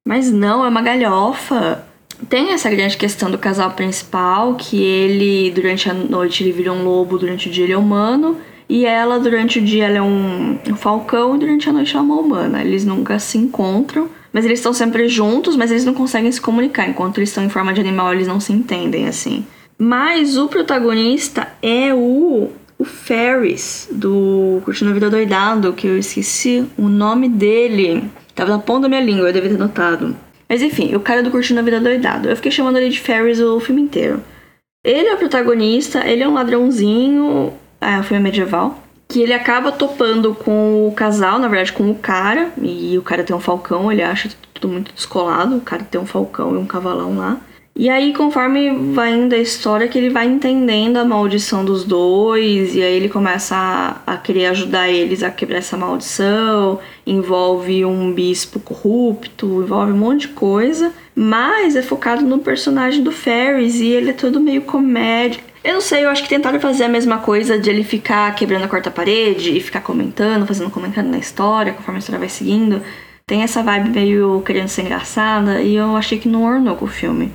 Mas 0.06 0.30
não, 0.30 0.64
é 0.64 0.68
uma 0.68 0.82
galhofa 0.82 1.84
tem 2.28 2.52
essa 2.52 2.70
grande 2.70 2.96
questão 2.96 3.30
do 3.30 3.38
casal 3.38 3.70
principal, 3.72 4.54
que 4.54 4.82
ele, 4.82 5.50
durante 5.50 5.90
a 5.90 5.94
noite, 5.94 6.42
ele 6.42 6.52
vira 6.52 6.72
um 6.72 6.84
lobo, 6.84 7.18
durante 7.18 7.48
o 7.48 7.50
dia 7.50 7.64
ele 7.64 7.72
é 7.72 7.78
humano, 7.78 8.38
e 8.68 8.86
ela, 8.86 9.18
durante 9.18 9.58
o 9.58 9.62
dia, 9.62 9.86
ela 9.86 9.98
é 9.98 10.02
um, 10.02 10.58
falcão, 10.76 11.34
e 11.34 11.38
durante 11.38 11.68
a 11.68 11.72
noite 11.72 11.94
ela 11.94 12.02
é 12.02 12.06
uma 12.06 12.20
humana. 12.20 12.62
Eles 12.62 12.84
nunca 12.84 13.18
se 13.18 13.36
encontram, 13.36 14.08
mas 14.32 14.44
eles 14.44 14.60
estão 14.60 14.72
sempre 14.72 15.08
juntos, 15.08 15.56
mas 15.56 15.70
eles 15.70 15.84
não 15.84 15.94
conseguem 15.94 16.32
se 16.32 16.40
comunicar. 16.40 16.88
Enquanto 16.88 17.18
eles 17.18 17.28
estão 17.28 17.44
em 17.44 17.50
forma 17.50 17.72
de 17.72 17.80
animal, 17.80 18.14
eles 18.14 18.26
não 18.26 18.40
se 18.40 18.52
entendem, 18.52 19.06
assim. 19.06 19.44
Mas 19.76 20.36
o 20.38 20.48
protagonista 20.48 21.48
é 21.60 21.92
o, 21.92 22.50
o 22.78 22.84
Ferris, 22.84 23.88
do 23.90 24.62
Curtindo 24.64 24.90
a 24.90 24.94
Vida 24.94 25.10
Doidado, 25.10 25.72
que 25.72 25.86
eu 25.86 25.98
esqueci 25.98 26.64
o 26.78 26.88
nome 26.88 27.28
dele. 27.28 28.10
Tava 28.34 28.52
na 28.52 28.58
ponta 28.58 28.82
da 28.82 28.88
minha 28.88 29.02
língua, 29.02 29.28
eu 29.28 29.32
devia 29.32 29.50
ter 29.50 29.58
notado. 29.58 30.16
Mas 30.52 30.60
enfim, 30.60 30.94
o 30.94 31.00
cara 31.00 31.22
do 31.22 31.30
Curtindo 31.30 31.60
a 31.60 31.62
Vida 31.62 31.80
Doidado. 31.80 32.28
Eu 32.28 32.36
fiquei 32.36 32.52
chamando 32.52 32.76
ele 32.76 32.90
de 32.90 33.00
Ferris 33.00 33.40
o 33.40 33.58
filme 33.58 33.80
inteiro. 33.80 34.22
Ele 34.84 35.08
é 35.08 35.14
o 35.14 35.16
protagonista, 35.16 36.06
ele 36.06 36.22
é 36.22 36.28
um 36.28 36.34
ladrãozinho, 36.34 37.54
é 37.80 37.98
um 37.98 38.02
filme 38.02 38.22
medieval, 38.22 38.78
que 39.08 39.22
ele 39.22 39.32
acaba 39.32 39.72
topando 39.72 40.34
com 40.34 40.86
o 40.86 40.92
casal, 40.92 41.38
na 41.38 41.48
verdade 41.48 41.72
com 41.72 41.90
o 41.90 41.94
cara, 41.94 42.52
e 42.60 42.98
o 42.98 43.02
cara 43.02 43.24
tem 43.24 43.34
um 43.34 43.40
falcão, 43.40 43.90
ele 43.90 44.02
acha 44.02 44.28
tudo 44.52 44.70
muito 44.70 44.92
descolado, 44.92 45.56
o 45.56 45.62
cara 45.62 45.84
tem 45.84 45.98
um 45.98 46.04
falcão 46.04 46.54
e 46.54 46.58
um 46.58 46.66
cavalão 46.66 47.16
lá. 47.16 47.40
E 47.74 47.88
aí, 47.88 48.12
conforme 48.12 48.92
vai 48.92 49.14
indo 49.14 49.34
a 49.34 49.38
história, 49.38 49.88
que 49.88 49.96
ele 49.96 50.10
vai 50.10 50.26
entendendo 50.26 50.98
a 50.98 51.04
maldição 51.06 51.64
dos 51.64 51.82
dois, 51.82 52.74
e 52.74 52.82
aí 52.82 52.94
ele 52.94 53.08
começa 53.08 53.56
a, 53.56 54.12
a 54.12 54.16
querer 54.18 54.48
ajudar 54.48 54.90
eles 54.90 55.22
a 55.22 55.30
quebrar 55.30 55.56
essa 55.56 55.78
maldição, 55.78 56.78
envolve 57.06 57.84
um 57.84 58.12
bispo 58.12 58.60
corrupto, 58.60 59.62
envolve 59.62 59.92
um 59.92 59.96
monte 59.96 60.22
de 60.22 60.28
coisa, 60.28 60.92
mas 61.14 61.76
é 61.76 61.82
focado 61.82 62.24
no 62.24 62.38
personagem 62.38 63.02
do 63.02 63.12
Ferris, 63.12 63.80
e 63.80 63.88
ele 63.88 64.10
é 64.10 64.12
todo 64.14 64.40
meio 64.40 64.62
comédia. 64.62 65.40
Eu 65.64 65.74
não 65.74 65.80
sei, 65.80 66.04
eu 66.04 66.08
acho 66.08 66.22
que 66.22 66.28
tentaram 66.28 66.58
fazer 66.60 66.84
a 66.84 66.88
mesma 66.88 67.18
coisa 67.18 67.58
de 67.58 67.70
ele 67.70 67.84
ficar 67.84 68.34
quebrando 68.34 68.64
a 68.64 68.68
quarta 68.68 68.90
parede 68.90 69.56
e 69.56 69.60
ficar 69.60 69.80
comentando, 69.80 70.46
fazendo 70.46 70.70
comentário 70.70 71.10
na 71.10 71.18
história, 71.18 71.72
conforme 71.72 71.98
a 71.98 72.00
história 72.00 72.18
vai 72.18 72.28
seguindo. 72.28 72.82
Tem 73.26 73.42
essa 73.42 73.62
vibe 73.62 73.90
meio 73.90 74.42
querendo 74.44 74.68
ser 74.68 74.82
engraçada, 74.82 75.60
e 75.60 75.76
eu 75.76 75.96
achei 75.96 76.18
que 76.18 76.28
não 76.28 76.44
ornou 76.44 76.76
com 76.76 76.84
o 76.84 76.88
filme. 76.88 77.32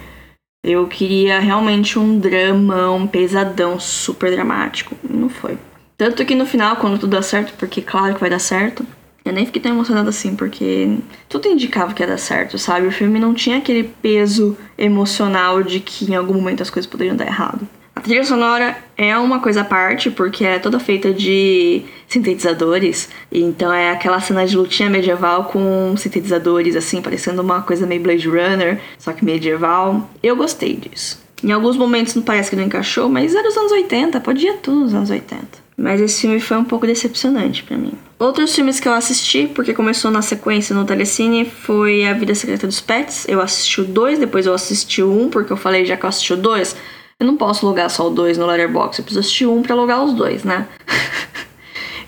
Eu 0.63 0.85
queria 0.87 1.39
realmente 1.39 1.97
um 1.97 2.19
dramão 2.19 3.07
pesadão, 3.07 3.79
super 3.79 4.31
dramático. 4.31 4.95
Não 5.09 5.29
foi. 5.29 5.57
Tanto 5.97 6.25
que 6.25 6.35
no 6.35 6.45
final, 6.45 6.75
quando 6.75 6.99
tudo 6.99 7.11
dá 7.11 7.21
certo, 7.21 7.53
porque 7.57 7.81
claro 7.81 8.13
que 8.15 8.19
vai 8.19 8.29
dar 8.29 8.39
certo, 8.39 8.85
eu 9.27 9.33
nem 9.33 9.45
fiquei 9.45 9.61
tão 9.61 9.71
emocionada 9.71 10.09
assim, 10.09 10.35
porque 10.35 10.97
tudo 11.27 11.47
indicava 11.47 11.93
que 11.93 12.01
ia 12.01 12.07
dar 12.07 12.17
certo, 12.17 12.57
sabe? 12.57 12.87
O 12.87 12.91
filme 12.91 13.19
não 13.19 13.33
tinha 13.33 13.57
aquele 13.57 13.83
peso 13.83 14.57
emocional 14.77 15.63
de 15.63 15.79
que 15.79 16.11
em 16.11 16.15
algum 16.15 16.33
momento 16.33 16.61
as 16.61 16.69
coisas 16.69 16.89
poderiam 16.89 17.15
dar 17.15 17.25
errado. 17.25 17.67
A 17.97 17.99
trilha 17.99 18.23
sonora 18.23 18.77
é 18.95 19.17
uma 19.17 19.39
coisa 19.39 19.61
à 19.61 19.63
parte, 19.63 20.11
porque 20.11 20.45
é 20.45 20.59
toda 20.59 20.79
feita 20.79 21.11
de 21.11 21.81
sintetizadores. 22.07 23.09
Então 23.31 23.73
é 23.73 23.89
aquela 23.89 24.21
cena 24.21 24.45
de 24.45 24.55
lutinha 24.55 24.87
medieval 24.87 25.45
com 25.45 25.95
sintetizadores, 25.97 26.75
assim, 26.75 27.01
parecendo 27.01 27.41
uma 27.41 27.63
coisa 27.63 27.87
meio 27.87 28.03
Blade 28.03 28.27
Runner, 28.27 28.79
só 28.99 29.13
que 29.13 29.25
medieval. 29.25 30.07
Eu 30.21 30.35
gostei 30.35 30.75
disso. 30.75 31.19
Em 31.43 31.51
alguns 31.51 31.75
momentos 31.75 32.13
não 32.13 32.21
parece 32.21 32.51
que 32.51 32.55
não 32.55 32.63
encaixou, 32.63 33.09
mas 33.09 33.33
era 33.33 33.47
os 33.47 33.57
anos 33.57 33.71
80, 33.71 34.19
podia 34.21 34.53
tudo 34.57 34.81
nos 34.81 34.93
anos 34.93 35.09
80. 35.09 35.66
Mas 35.77 36.01
esse 36.01 36.21
filme 36.21 36.39
foi 36.39 36.57
um 36.57 36.63
pouco 36.63 36.87
decepcionante 36.87 37.61
para 37.61 37.77
mim. 37.77 37.93
Outros 38.17 38.55
filmes 38.55 38.79
que 38.79 38.87
eu 38.87 38.93
assisti, 38.93 39.47
porque 39.53 39.75
começou 39.75 40.09
na 40.09 40.23
sequência 40.23 40.75
no 40.75 40.85
Telecine, 40.85 41.45
foi 41.45 42.03
A 42.07 42.13
Vida 42.13 42.33
Secreta 42.33 42.65
dos 42.65 42.81
Pets. 42.81 43.27
Eu 43.27 43.39
assisti 43.39 43.81
o 43.81 43.85
2, 43.85 44.17
depois 44.17 44.47
eu 44.47 44.55
assisti 44.55 45.03
o 45.03 45.11
1, 45.11 45.21
um, 45.21 45.29
porque 45.29 45.53
eu 45.53 45.57
falei 45.57 45.85
já 45.85 45.95
que 45.95 46.03
eu 46.03 46.09
assisti 46.09 46.33
o 46.33 46.37
2, 46.37 46.75
eu 47.19 47.25
não 47.25 47.35
posso 47.35 47.65
logar 47.65 47.89
só 47.89 48.07
o 48.07 48.09
2 48.09 48.37
no 48.37 48.45
Letterboxd, 48.45 48.99
eu 48.99 49.03
preciso 49.03 49.19
assistir 49.19 49.45
um 49.47 49.63
pra 49.63 49.75
logar 49.75 50.03
os 50.03 50.13
dois, 50.13 50.43
né? 50.43 50.67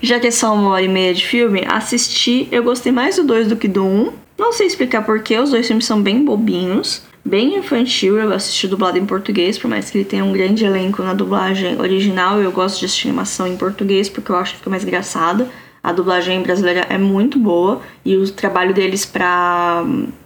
Já 0.00 0.18
que 0.18 0.28
é 0.28 0.30
só 0.30 0.54
uma 0.54 0.70
hora 0.70 0.82
e 0.82 0.88
meia 0.88 1.12
de 1.12 1.26
filme, 1.26 1.64
assisti, 1.66 2.48
eu 2.50 2.62
gostei 2.62 2.90
mais 2.90 3.16
do 3.16 3.24
2 3.24 3.48
do 3.48 3.56
que 3.56 3.68
do 3.68 3.84
1. 3.84 3.86
Um. 3.86 4.12
Não 4.38 4.52
sei 4.52 4.66
explicar 4.66 5.04
porquê, 5.04 5.36
os 5.36 5.50
dois 5.50 5.66
filmes 5.66 5.84
são 5.84 6.00
bem 6.00 6.24
bobinhos, 6.24 7.02
bem 7.30 7.56
infantil. 7.56 8.18
Eu 8.18 8.32
assisti 8.32 8.66
dublado 8.66 8.98
em 8.98 9.06
português, 9.06 9.56
por 9.56 9.68
mais 9.68 9.88
que 9.88 9.98
ele 9.98 10.04
tenha 10.04 10.24
um 10.24 10.32
grande 10.32 10.64
elenco 10.64 11.02
na 11.02 11.14
dublagem 11.14 11.80
original. 11.80 12.40
Eu 12.40 12.50
gosto 12.50 12.80
de 12.80 12.86
assistir 12.86 13.08
animação 13.08 13.46
em 13.46 13.56
português 13.56 14.08
porque 14.08 14.32
eu 14.32 14.36
acho 14.36 14.52
que 14.52 14.58
fica 14.58 14.70
mais 14.70 14.82
engraçada. 14.82 15.48
A 15.82 15.92
dublagem 15.92 16.42
brasileira 16.42 16.86
é 16.90 16.98
muito 16.98 17.38
boa 17.38 17.80
e 18.04 18.16
o 18.16 18.30
trabalho 18.30 18.74
deles 18.74 19.06
pra 19.06 19.84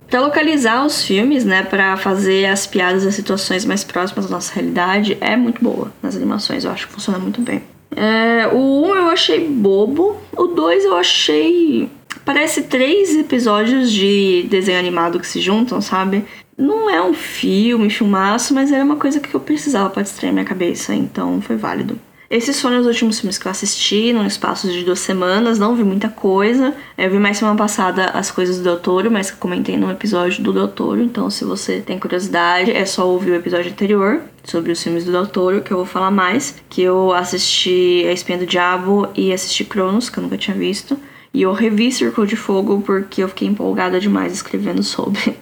para 0.08 0.20
localizar 0.20 0.84
os 0.84 1.02
filmes, 1.04 1.44
né, 1.44 1.62
para 1.62 1.96
fazer 1.96 2.44
as 2.44 2.66
piadas 2.66 3.04
as 3.04 3.14
situações 3.14 3.64
mais 3.64 3.82
próximas 3.82 4.26
da 4.26 4.32
nossa 4.32 4.54
realidade, 4.54 5.16
é 5.20 5.34
muito 5.34 5.64
boa 5.64 5.90
nas 6.02 6.14
animações. 6.14 6.64
Eu 6.64 6.70
acho 6.70 6.86
que 6.86 6.92
funciona 6.92 7.18
muito 7.18 7.40
bem. 7.40 7.62
É, 7.96 8.46
o 8.48 8.84
1 8.86 8.96
eu 8.96 9.08
achei 9.08 9.48
bobo, 9.48 10.16
o 10.36 10.46
2 10.46 10.84
eu 10.84 10.96
achei. 10.96 11.88
Parece 12.24 12.62
três 12.62 13.14
episódios 13.16 13.90
de 13.90 14.46
desenho 14.48 14.78
animado 14.78 15.18
que 15.18 15.26
se 15.26 15.40
juntam, 15.40 15.80
sabe? 15.80 16.24
Não 16.56 16.88
é 16.88 17.02
um 17.02 17.14
filme, 17.14 17.90
filmaço, 17.90 18.54
mas 18.54 18.70
era 18.70 18.84
uma 18.84 18.96
coisa 18.96 19.20
que 19.20 19.34
eu 19.34 19.40
precisava 19.40 19.90
para 19.90 20.02
distrair 20.02 20.32
minha 20.32 20.44
cabeça, 20.44 20.94
então 20.94 21.40
foi 21.40 21.56
válido. 21.56 21.98
Esses 22.30 22.60
foram 22.60 22.80
os 22.80 22.86
últimos 22.86 23.20
filmes 23.20 23.38
que 23.38 23.46
eu 23.46 23.50
assisti, 23.50 24.12
num 24.12 24.26
espaço 24.26 24.66
de 24.68 24.82
duas 24.82 24.98
semanas, 24.98 25.58
não 25.58 25.76
vi 25.76 25.84
muita 25.84 26.08
coisa. 26.08 26.74
Eu 26.96 27.10
vi 27.10 27.18
mais 27.18 27.36
semana 27.36 27.56
passada 27.56 28.06
as 28.06 28.30
coisas 28.30 28.58
do 28.58 28.64
Doutor, 28.64 29.08
mas 29.10 29.30
que 29.30 29.36
comentei 29.36 29.76
no 29.76 29.90
episódio 29.90 30.42
do 30.42 30.52
Doutor, 30.52 30.98
então 30.98 31.28
se 31.30 31.44
você 31.44 31.80
tem 31.80 31.98
curiosidade, 31.98 32.72
é 32.72 32.84
só 32.86 33.06
ouvir 33.06 33.32
o 33.32 33.34
episódio 33.36 33.70
anterior 33.70 34.22
sobre 34.42 34.72
os 34.72 34.82
filmes 34.82 35.04
do 35.04 35.12
Doutor, 35.12 35.60
que 35.60 35.70
eu 35.70 35.76
vou 35.76 35.86
falar 35.86 36.10
mais. 36.10 36.56
Que 36.68 36.82
eu 36.82 37.12
assisti 37.12 38.04
A 38.08 38.12
Espinha 38.12 38.38
do 38.38 38.46
Diabo 38.46 39.08
e 39.14 39.32
assisti 39.32 39.64
Cronos, 39.64 40.08
que 40.08 40.18
eu 40.18 40.22
nunca 40.22 40.38
tinha 40.38 40.56
visto. 40.56 40.98
E 41.32 41.42
eu 41.42 41.52
revi 41.52 41.92
Círculo 41.92 42.26
de 42.26 42.36
Fogo 42.36 42.82
porque 42.84 43.22
eu 43.22 43.28
fiquei 43.28 43.46
empolgada 43.46 44.00
demais 44.00 44.32
escrevendo 44.32 44.82
sobre. 44.84 45.36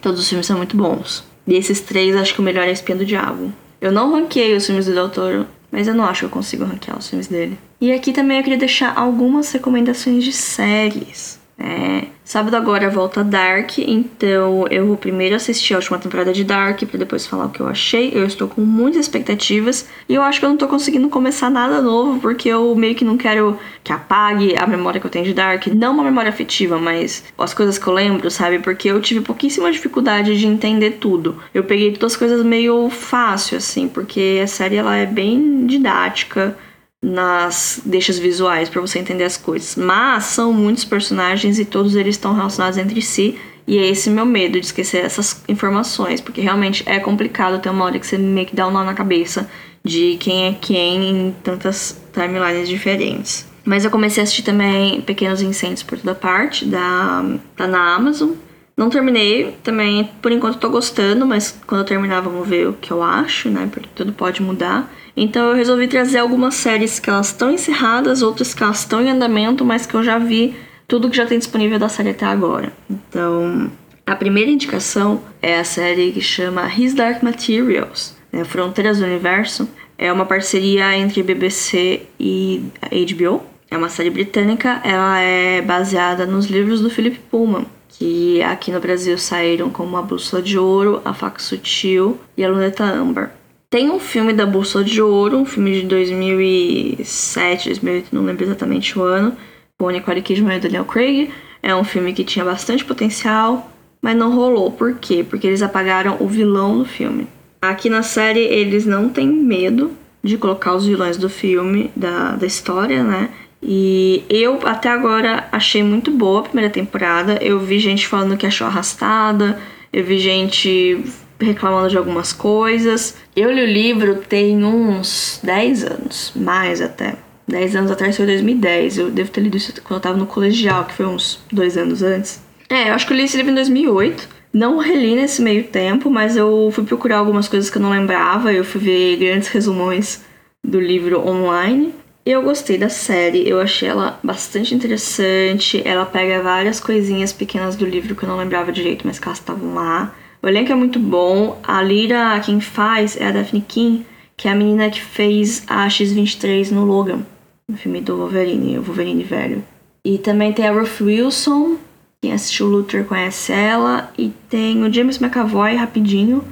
Todos 0.00 0.20
os 0.20 0.28
filmes 0.28 0.46
são 0.46 0.56
muito 0.56 0.76
bons. 0.76 1.24
E 1.46 1.54
esses 1.54 1.80
três, 1.80 2.14
acho 2.16 2.34
que 2.34 2.40
o 2.40 2.44
melhor 2.44 2.66
é 2.66 2.72
Espinha 2.72 2.98
do 2.98 3.04
Diabo. 3.04 3.52
Eu 3.80 3.90
não 3.90 4.12
ranqueei 4.12 4.56
os 4.56 4.64
filmes 4.64 4.86
do 4.86 4.94
Doutor, 4.94 5.46
mas 5.70 5.88
eu 5.88 5.94
não 5.94 6.04
acho 6.04 6.20
que 6.20 6.26
eu 6.26 6.30
consigo 6.30 6.64
ranquear 6.64 6.98
os 6.98 7.08
filmes 7.08 7.26
dele. 7.26 7.58
E 7.80 7.92
aqui 7.92 8.12
também 8.12 8.38
eu 8.38 8.44
queria 8.44 8.58
deixar 8.58 8.96
algumas 8.96 9.50
recomendações 9.50 10.22
de 10.22 10.32
séries. 10.32 11.41
É, 11.64 12.06
sábado 12.24 12.56
agora 12.56 12.90
volta 12.90 13.22
Dark, 13.22 13.78
então 13.78 14.66
eu 14.68 14.84
vou 14.84 14.96
primeiro 14.96 15.36
assistir 15.36 15.74
a 15.74 15.76
última 15.76 15.96
temporada 15.96 16.32
de 16.32 16.42
Dark 16.42 16.82
para 16.82 16.98
depois 16.98 17.24
falar 17.24 17.46
o 17.46 17.50
que 17.50 17.60
eu 17.60 17.68
achei. 17.68 18.10
Eu 18.12 18.26
estou 18.26 18.48
com 18.48 18.62
muitas 18.62 19.02
expectativas 19.02 19.88
e 20.08 20.14
eu 20.14 20.22
acho 20.22 20.40
que 20.40 20.44
eu 20.44 20.50
não 20.50 20.56
tô 20.56 20.66
conseguindo 20.66 21.08
começar 21.08 21.48
nada 21.48 21.80
novo 21.80 22.18
porque 22.18 22.48
eu 22.48 22.74
meio 22.74 22.96
que 22.96 23.04
não 23.04 23.16
quero 23.16 23.56
que 23.84 23.92
apague 23.92 24.56
a 24.58 24.66
memória 24.66 25.00
que 25.00 25.06
eu 25.06 25.10
tenho 25.10 25.24
de 25.24 25.34
Dark, 25.34 25.68
não 25.68 25.92
uma 25.94 26.02
memória 26.02 26.30
afetiva, 26.30 26.80
mas 26.80 27.22
as 27.38 27.54
coisas 27.54 27.78
que 27.78 27.86
eu 27.86 27.92
lembro, 27.92 28.28
sabe? 28.28 28.58
Porque 28.58 28.88
eu 28.88 29.00
tive 29.00 29.20
pouquíssima 29.20 29.70
dificuldade 29.70 30.36
de 30.36 30.46
entender 30.48 30.98
tudo. 30.98 31.36
Eu 31.54 31.62
peguei 31.62 31.92
todas 31.92 32.14
as 32.14 32.18
coisas 32.18 32.44
meio 32.44 32.90
fácil 32.90 33.58
assim, 33.58 33.86
porque 33.86 34.40
a 34.42 34.48
série 34.48 34.74
ela 34.74 34.96
é 34.96 35.06
bem 35.06 35.64
didática 35.64 36.56
nas 37.02 37.80
deixas 37.84 38.16
visuais 38.16 38.68
para 38.68 38.80
você 38.80 39.00
entender 39.00 39.24
as 39.24 39.36
coisas. 39.36 39.74
Mas 39.74 40.24
são 40.24 40.52
muitos 40.52 40.84
personagens 40.84 41.58
e 41.58 41.64
todos 41.64 41.96
eles 41.96 42.14
estão 42.14 42.32
relacionados 42.32 42.78
entre 42.78 43.02
si. 43.02 43.36
E 43.66 43.78
é 43.78 43.88
esse 43.88 44.10
meu 44.10 44.26
medo 44.26 44.58
de 44.58 44.66
esquecer 44.66 45.04
essas 45.04 45.42
informações, 45.48 46.20
porque 46.20 46.40
realmente 46.40 46.82
é 46.86 46.98
complicado 46.98 47.60
ter 47.60 47.70
uma 47.70 47.84
hora 47.84 47.98
que 47.98 48.06
você 48.06 48.18
meio 48.18 48.46
que 48.46 48.56
dá 48.56 48.66
um 48.66 48.70
nó 48.70 48.84
na 48.84 48.94
cabeça 48.94 49.48
de 49.84 50.16
quem 50.18 50.46
é 50.46 50.52
quem 50.52 51.10
em 51.10 51.36
tantas 51.42 52.00
timelines 52.12 52.68
diferentes. 52.68 53.46
Mas 53.64 53.84
eu 53.84 53.90
comecei 53.90 54.20
a 54.20 54.24
assistir 54.24 54.42
também 54.42 55.00
Pequenos 55.00 55.40
Incêndios 55.40 55.82
por 55.82 55.98
toda 55.98 56.14
parte, 56.14 56.64
da, 56.64 57.24
tá 57.56 57.66
na 57.66 57.94
Amazon. 57.94 58.30
Não 58.76 58.88
terminei, 58.88 59.56
também 59.62 60.10
por 60.20 60.32
enquanto 60.32 60.58
tô 60.58 60.70
gostando, 60.70 61.26
mas 61.26 61.58
quando 61.66 61.82
eu 61.82 61.86
terminar 61.86 62.20
vamos 62.20 62.48
ver 62.48 62.68
o 62.68 62.72
que 62.72 62.90
eu 62.90 63.02
acho, 63.02 63.50
né? 63.50 63.68
Porque 63.70 63.88
tudo 63.94 64.12
pode 64.12 64.42
mudar. 64.42 64.90
Então 65.16 65.50
eu 65.50 65.54
resolvi 65.54 65.86
trazer 65.86 66.18
algumas 66.18 66.54
séries 66.54 66.98
que 66.98 67.10
elas 67.10 67.28
estão 67.28 67.50
encerradas, 67.50 68.22
outras 68.22 68.54
que 68.54 68.62
elas 68.62 68.80
estão 68.80 69.02
em 69.02 69.10
andamento, 69.10 69.64
mas 69.64 69.86
que 69.86 69.94
eu 69.94 70.02
já 70.02 70.18
vi 70.18 70.54
tudo 70.88 71.10
que 71.10 71.16
já 71.16 71.26
tem 71.26 71.38
disponível 71.38 71.78
da 71.78 71.88
série 71.88 72.10
até 72.10 72.26
agora. 72.26 72.72
Então, 72.90 73.70
a 74.06 74.16
primeira 74.16 74.50
indicação 74.50 75.22
é 75.40 75.58
a 75.58 75.64
série 75.64 76.12
que 76.12 76.20
chama 76.20 76.68
His 76.68 76.94
Dark 76.94 77.22
Materials, 77.22 78.16
né, 78.32 78.44
Fronteiras 78.44 78.98
do 78.98 79.04
Universo. 79.04 79.68
É 79.96 80.12
uma 80.12 80.26
parceria 80.26 80.96
entre 80.96 81.22
BBC 81.22 82.02
e 82.18 82.64
HBO. 82.90 83.42
É 83.70 83.76
uma 83.76 83.88
série 83.88 84.10
britânica, 84.10 84.80
ela 84.84 85.18
é 85.20 85.62
baseada 85.62 86.26
nos 86.26 86.46
livros 86.46 86.80
do 86.82 86.90
Philip 86.90 87.18
Pullman, 87.30 87.64
que 87.92 88.42
aqui 88.42 88.70
no 88.70 88.80
Brasil 88.80 89.16
saíram 89.18 89.70
como 89.70 89.96
A 89.96 90.02
Bússola 90.02 90.42
de 90.42 90.58
Ouro, 90.58 91.00
A 91.04 91.12
Faca 91.12 91.40
Sutil 91.40 92.18
e 92.36 92.44
A 92.44 92.48
Luneta 92.48 92.84
Amber. 92.84 93.30
Tem 93.70 93.90
um 93.90 93.98
filme 93.98 94.32
da 94.32 94.44
Bússola 94.44 94.84
de 94.84 95.00
Ouro, 95.00 95.38
um 95.38 95.46
filme 95.46 95.80
de 95.80 95.86
2007, 95.86 97.68
2008, 97.68 98.14
não 98.14 98.24
lembro 98.24 98.44
exatamente 98.44 98.98
o 98.98 99.02
ano, 99.02 99.34
com 99.78 99.90
Nicole 99.90 100.20
Kidman 100.20 100.56
e 100.56 100.60
Daniel 100.60 100.84
Craig. 100.84 101.30
É 101.62 101.74
um 101.74 101.84
filme 101.84 102.12
que 102.12 102.24
tinha 102.24 102.44
bastante 102.44 102.84
potencial, 102.84 103.70
mas 104.00 104.16
não 104.16 104.34
rolou. 104.34 104.70
Por 104.70 104.96
quê? 104.96 105.24
Porque 105.28 105.46
eles 105.46 105.62
apagaram 105.62 106.16
o 106.20 106.26
vilão 106.26 106.78
do 106.78 106.84
filme. 106.84 107.26
Aqui 107.60 107.88
na 107.88 108.02
série 108.02 108.40
eles 108.40 108.84
não 108.84 109.08
têm 109.08 109.28
medo 109.28 109.92
de 110.22 110.36
colocar 110.36 110.74
os 110.74 110.86
vilões 110.86 111.16
do 111.16 111.28
filme, 111.28 111.90
da, 111.96 112.36
da 112.36 112.46
história, 112.46 113.02
né? 113.02 113.30
E 113.62 114.24
eu 114.28 114.58
até 114.64 114.88
agora 114.88 115.48
achei 115.52 115.82
muito 115.82 116.10
boa 116.10 116.40
a 116.40 116.42
primeira 116.42 116.70
temporada. 116.70 117.38
Eu 117.40 117.60
vi 117.60 117.78
gente 117.78 118.08
falando 118.08 118.36
que 118.36 118.46
achou 118.46 118.66
arrastada, 118.66 119.58
eu 119.92 120.04
vi 120.04 120.18
gente 120.18 121.04
reclamando 121.40 121.88
de 121.88 121.96
algumas 121.96 122.32
coisas. 122.32 123.16
Eu 123.36 123.52
li 123.52 123.62
o 123.62 123.66
livro 123.66 124.16
tem 124.28 124.64
uns 124.64 125.38
10 125.42 125.84
anos, 125.84 126.32
mais 126.34 126.80
até. 126.80 127.14
10 127.46 127.76
anos 127.76 127.90
atrás 127.90 128.16
foi 128.16 128.26
2010. 128.26 128.98
Eu 128.98 129.10
devo 129.10 129.30
ter 129.30 129.42
lido 129.42 129.56
isso 129.56 129.72
quando 129.82 129.98
eu 129.98 130.00
tava 130.00 130.16
no 130.16 130.26
colegial, 130.26 130.84
que 130.84 130.94
foi 130.94 131.06
uns 131.06 131.40
dois 131.52 131.76
anos 131.76 132.02
antes. 132.02 132.42
É, 132.68 132.88
eu 132.88 132.94
acho 132.94 133.06
que 133.06 133.12
eu 133.12 133.16
li 133.16 133.24
esse 133.24 133.36
livro 133.36 133.52
em 133.52 133.56
2008. 133.56 134.28
Não 134.52 134.78
reli 134.78 135.14
nesse 135.14 135.40
meio 135.40 135.64
tempo, 135.64 136.10
mas 136.10 136.36
eu 136.36 136.70
fui 136.72 136.84
procurar 136.84 137.18
algumas 137.18 137.48
coisas 137.48 137.70
que 137.70 137.78
eu 137.78 137.82
não 137.82 137.90
lembrava. 137.90 138.52
Eu 138.52 138.64
fui 138.64 138.80
ver 138.80 139.16
grandes 139.16 139.48
resumões 139.48 140.22
do 140.64 140.80
livro 140.80 141.26
online. 141.26 141.94
Eu 142.24 142.40
gostei 142.42 142.78
da 142.78 142.88
série, 142.88 143.48
eu 143.48 143.60
achei 143.60 143.88
ela 143.88 144.20
bastante 144.22 144.74
interessante. 144.74 145.82
Ela 145.84 146.06
pega 146.06 146.40
várias 146.40 146.78
coisinhas 146.78 147.32
pequenas 147.32 147.74
do 147.74 147.84
livro 147.84 148.14
que 148.14 148.22
eu 148.22 148.28
não 148.28 148.36
lembrava 148.36 148.70
direito, 148.70 149.04
mas 149.04 149.18
que 149.18 149.26
elas 149.26 149.38
estavam 149.38 149.74
lá. 149.74 150.14
O 150.40 150.48
elenco 150.48 150.70
é 150.70 150.74
muito 150.76 151.00
bom. 151.00 151.60
A 151.64 151.82
Lira, 151.82 152.38
quem 152.44 152.60
faz, 152.60 153.20
é 153.20 153.26
a 153.26 153.32
Daphne 153.32 153.60
King, 153.60 154.06
que 154.36 154.46
é 154.46 154.52
a 154.52 154.54
menina 154.54 154.88
que 154.88 155.00
fez 155.00 155.64
a 155.66 155.88
X-23 155.88 156.70
no 156.70 156.84
Logan, 156.84 157.26
no 157.68 157.76
filme 157.76 158.00
do 158.00 158.16
Wolverine, 158.16 158.78
o 158.78 158.82
Wolverine 158.82 159.24
velho. 159.24 159.64
E 160.04 160.16
também 160.18 160.52
tem 160.52 160.66
a 160.66 160.72
Ruth 160.72 161.00
Wilson, 161.00 161.76
quem 162.22 162.32
assistiu 162.32 162.66
Luther 162.66 163.04
conhece 163.04 163.52
ela. 163.52 164.12
E 164.16 164.32
tem 164.48 164.84
o 164.84 164.92
James 164.92 165.20
McAvoy, 165.20 165.74
rapidinho, 165.74 166.44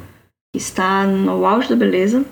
que 0.52 0.58
está 0.58 1.06
no 1.06 1.46
auge 1.46 1.68
da 1.68 1.76
beleza. 1.76 2.24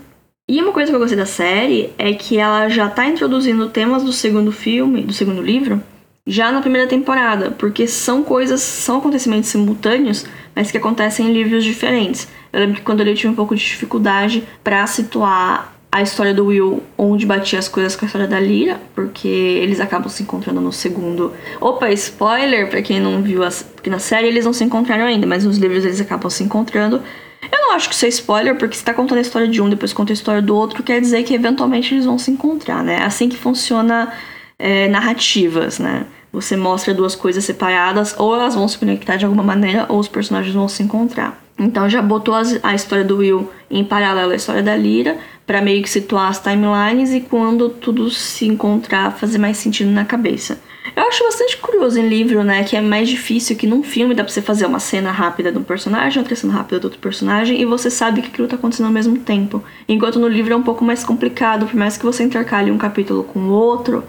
E 0.49 0.63
uma 0.63 0.73
coisa 0.73 0.91
que 0.91 0.97
eu 0.97 0.99
gostei 0.99 1.19
da 1.19 1.27
série 1.27 1.93
é 1.99 2.15
que 2.15 2.39
ela 2.39 2.71
já 2.71 2.87
está 2.87 3.07
introduzindo 3.07 3.69
temas 3.69 4.03
do 4.03 4.15
segundo 4.15 4.51
filme, 4.51 5.03
do 5.03 5.13
segundo 5.13 5.43
livro, 5.43 5.83
já 6.27 6.51
na 6.51 6.63
primeira 6.63 6.87
temporada, 6.89 7.51
porque 7.51 7.87
são 7.87 8.23
coisas, 8.23 8.63
são 8.63 8.97
acontecimentos 8.97 9.51
simultâneos, 9.51 10.25
mas 10.55 10.71
que 10.71 10.79
acontecem 10.79 11.27
em 11.27 11.33
livros 11.35 11.63
diferentes. 11.63 12.29
Eu 12.51 12.61
lembro 12.61 12.77
que 12.77 12.83
quando 12.83 13.01
eu 13.01 13.05
li 13.05 13.11
eu 13.11 13.17
tive 13.17 13.29
um 13.29 13.35
pouco 13.35 13.55
de 13.55 13.63
dificuldade 13.63 14.43
para 14.65 14.87
situar 14.87 15.75
a 15.93 16.01
história 16.01 16.33
do 16.33 16.47
Will 16.47 16.83
onde 16.97 17.27
batia 17.27 17.59
as 17.59 17.69
coisas 17.69 17.95
com 17.95 18.05
a 18.05 18.07
história 18.07 18.27
da 18.27 18.41
Lyra, 18.41 18.81
porque 18.95 19.29
eles 19.29 19.81
acabam 19.81 20.09
se 20.09 20.23
encontrando 20.23 20.63
no 20.63 20.73
segundo. 20.73 21.33
Opa, 21.61 21.91
spoiler 21.91 22.71
para 22.71 22.81
quem 22.81 23.01
não 23.01 23.23
viu 23.23 23.43
as, 23.43 23.63
porque 23.63 23.91
na 23.91 23.99
série 23.99 24.29
eles 24.29 24.47
não 24.47 24.55
se 24.55 24.65
encontraram 24.65 25.05
ainda, 25.05 25.27
mas 25.27 25.45
nos 25.45 25.59
livros 25.59 25.85
eles 25.85 26.01
acabam 26.01 26.31
se 26.31 26.43
encontrando. 26.43 27.03
Eu 27.43 27.59
não 27.61 27.73
acho 27.73 27.89
que 27.89 27.95
isso 27.95 28.05
é 28.05 28.09
spoiler, 28.09 28.57
porque 28.57 28.77
se 28.77 28.85
tá 28.85 28.93
contando 28.93 29.19
a 29.19 29.21
história 29.21 29.49
de 29.49 29.61
um, 29.63 29.69
depois 29.69 29.93
conta 29.93 30.13
a 30.13 30.15
história 30.15 30.43
do 30.43 30.57
outro, 30.57 30.83
quer 30.83 31.01
dizer 31.01 31.23
que 31.23 31.35
eventualmente 31.35 31.95
eles 31.95 32.05
vão 32.05 32.19
se 32.19 32.31
encontrar, 32.31 32.83
né? 32.83 32.99
É 33.01 33.05
assim 33.05 33.29
que 33.29 33.37
funciona 33.37 34.13
é, 34.59 34.89
narrativas, 34.89 35.79
né? 35.79 36.05
Você 36.33 36.57
mostra 36.57 36.93
duas 36.93 37.15
coisas 37.15 37.45
separadas, 37.45 38.15
ou 38.19 38.35
elas 38.35 38.55
vão 38.55 38.69
se 38.69 38.77
conectar 38.77 39.17
de 39.17 39.25
alguma 39.25 39.43
maneira, 39.43 39.87
ou 39.89 39.99
os 39.99 40.09
personagens 40.09 40.55
vão 40.55 40.69
se 40.69 40.83
encontrar. 40.83 41.43
Então 41.59 41.89
já 41.89 42.01
botou 42.01 42.35
as, 42.35 42.59
a 42.63 42.75
história 42.75 43.05
do 43.05 43.19
Will 43.19 43.51
em 43.71 43.85
paralelo 43.85 44.33
à 44.33 44.37
história 44.37 44.63
da 44.63 44.77
Lyra, 44.77 45.17
para 45.47 45.63
meio 45.63 45.83
que 45.83 45.91
situar 45.91 46.29
as 46.29 46.39
timelines 46.39 47.11
e 47.11 47.21
quando 47.21 47.69
tudo 47.69 48.11
se 48.11 48.47
encontrar 48.47 49.13
fazer 49.13 49.39
mais 49.39 49.57
sentido 49.57 49.91
na 49.91 50.05
cabeça. 50.05 50.61
Eu 50.95 51.09
acho 51.09 51.25
bastante 51.25 51.57
curioso 51.57 51.99
em 51.99 52.09
livro, 52.09 52.43
né, 52.43 52.65
que 52.65 52.77
é 52.77 52.81
mais 52.81 53.09
difícil 53.09 53.57
que 53.57 53.67
num 53.67 53.83
filme 53.83 54.15
dá 54.15 54.25
pra 54.25 54.33
você 54.33 54.43
fazer 54.43 54.67
uma 54.67 54.81
cena 54.81 55.11
rápida 55.11 55.53
de 55.53 55.59
um 55.59 55.63
personagem, 55.63 56.21
outra 56.21 56.37
cena 56.37 56.53
rápida 56.53 56.81
do 56.81 56.85
outro 56.85 57.01
personagem, 57.01 57.61
e 57.61 57.65
você 57.65 57.91
sabe 57.91 58.23
que 58.23 58.29
aquilo 58.29 58.49
tá 58.49 58.57
acontecendo 58.57 58.87
ao 58.87 58.93
mesmo 58.93 59.19
tempo. 59.19 59.63
Enquanto 59.89 60.19
no 60.19 60.29
livro 60.29 60.53
é 60.53 60.57
um 60.57 60.63
pouco 60.63 60.85
mais 60.85 61.05
complicado, 61.05 61.67
por 61.67 61.77
mais 61.77 61.97
que 61.97 62.05
você 62.05 62.23
intercale 62.23 62.71
um 62.71 62.79
capítulo 62.79 63.25
com 63.25 63.41
o 63.41 63.51
outro, 63.51 64.05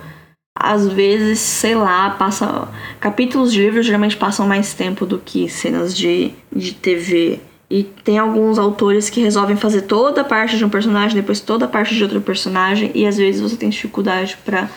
às 0.60 0.88
vezes, 0.88 1.40
sei 1.40 1.74
lá, 1.74 2.10
passa. 2.12 2.68
Capítulos 3.00 3.54
de 3.54 3.62
livro 3.62 3.82
geralmente 3.82 4.18
passam 4.18 4.46
mais 4.46 4.74
tempo 4.74 5.06
do 5.06 5.18
que 5.18 5.48
cenas 5.48 5.96
de, 5.96 6.34
de 6.54 6.74
TV. 6.74 7.40
E 7.70 7.84
tem 7.84 8.18
alguns 8.18 8.60
autores 8.60 9.10
que 9.10 9.22
resolvem 9.22 9.56
fazer 9.56 9.84
toda 9.84 10.22
a 10.22 10.24
parte 10.24 10.58
de 10.58 10.66
um 10.66 10.70
personagem, 10.70 11.16
depois 11.16 11.40
toda 11.40 11.66
a 11.66 11.68
parte 11.68 11.96
de 11.96 12.04
outro 12.04 12.20
personagem, 12.20 12.92
e 12.94 13.06
às 13.06 13.16
vezes 13.16 13.40
você 13.40 13.56
tem 13.56 13.70
dificuldade 13.70 14.38
para 14.44 14.70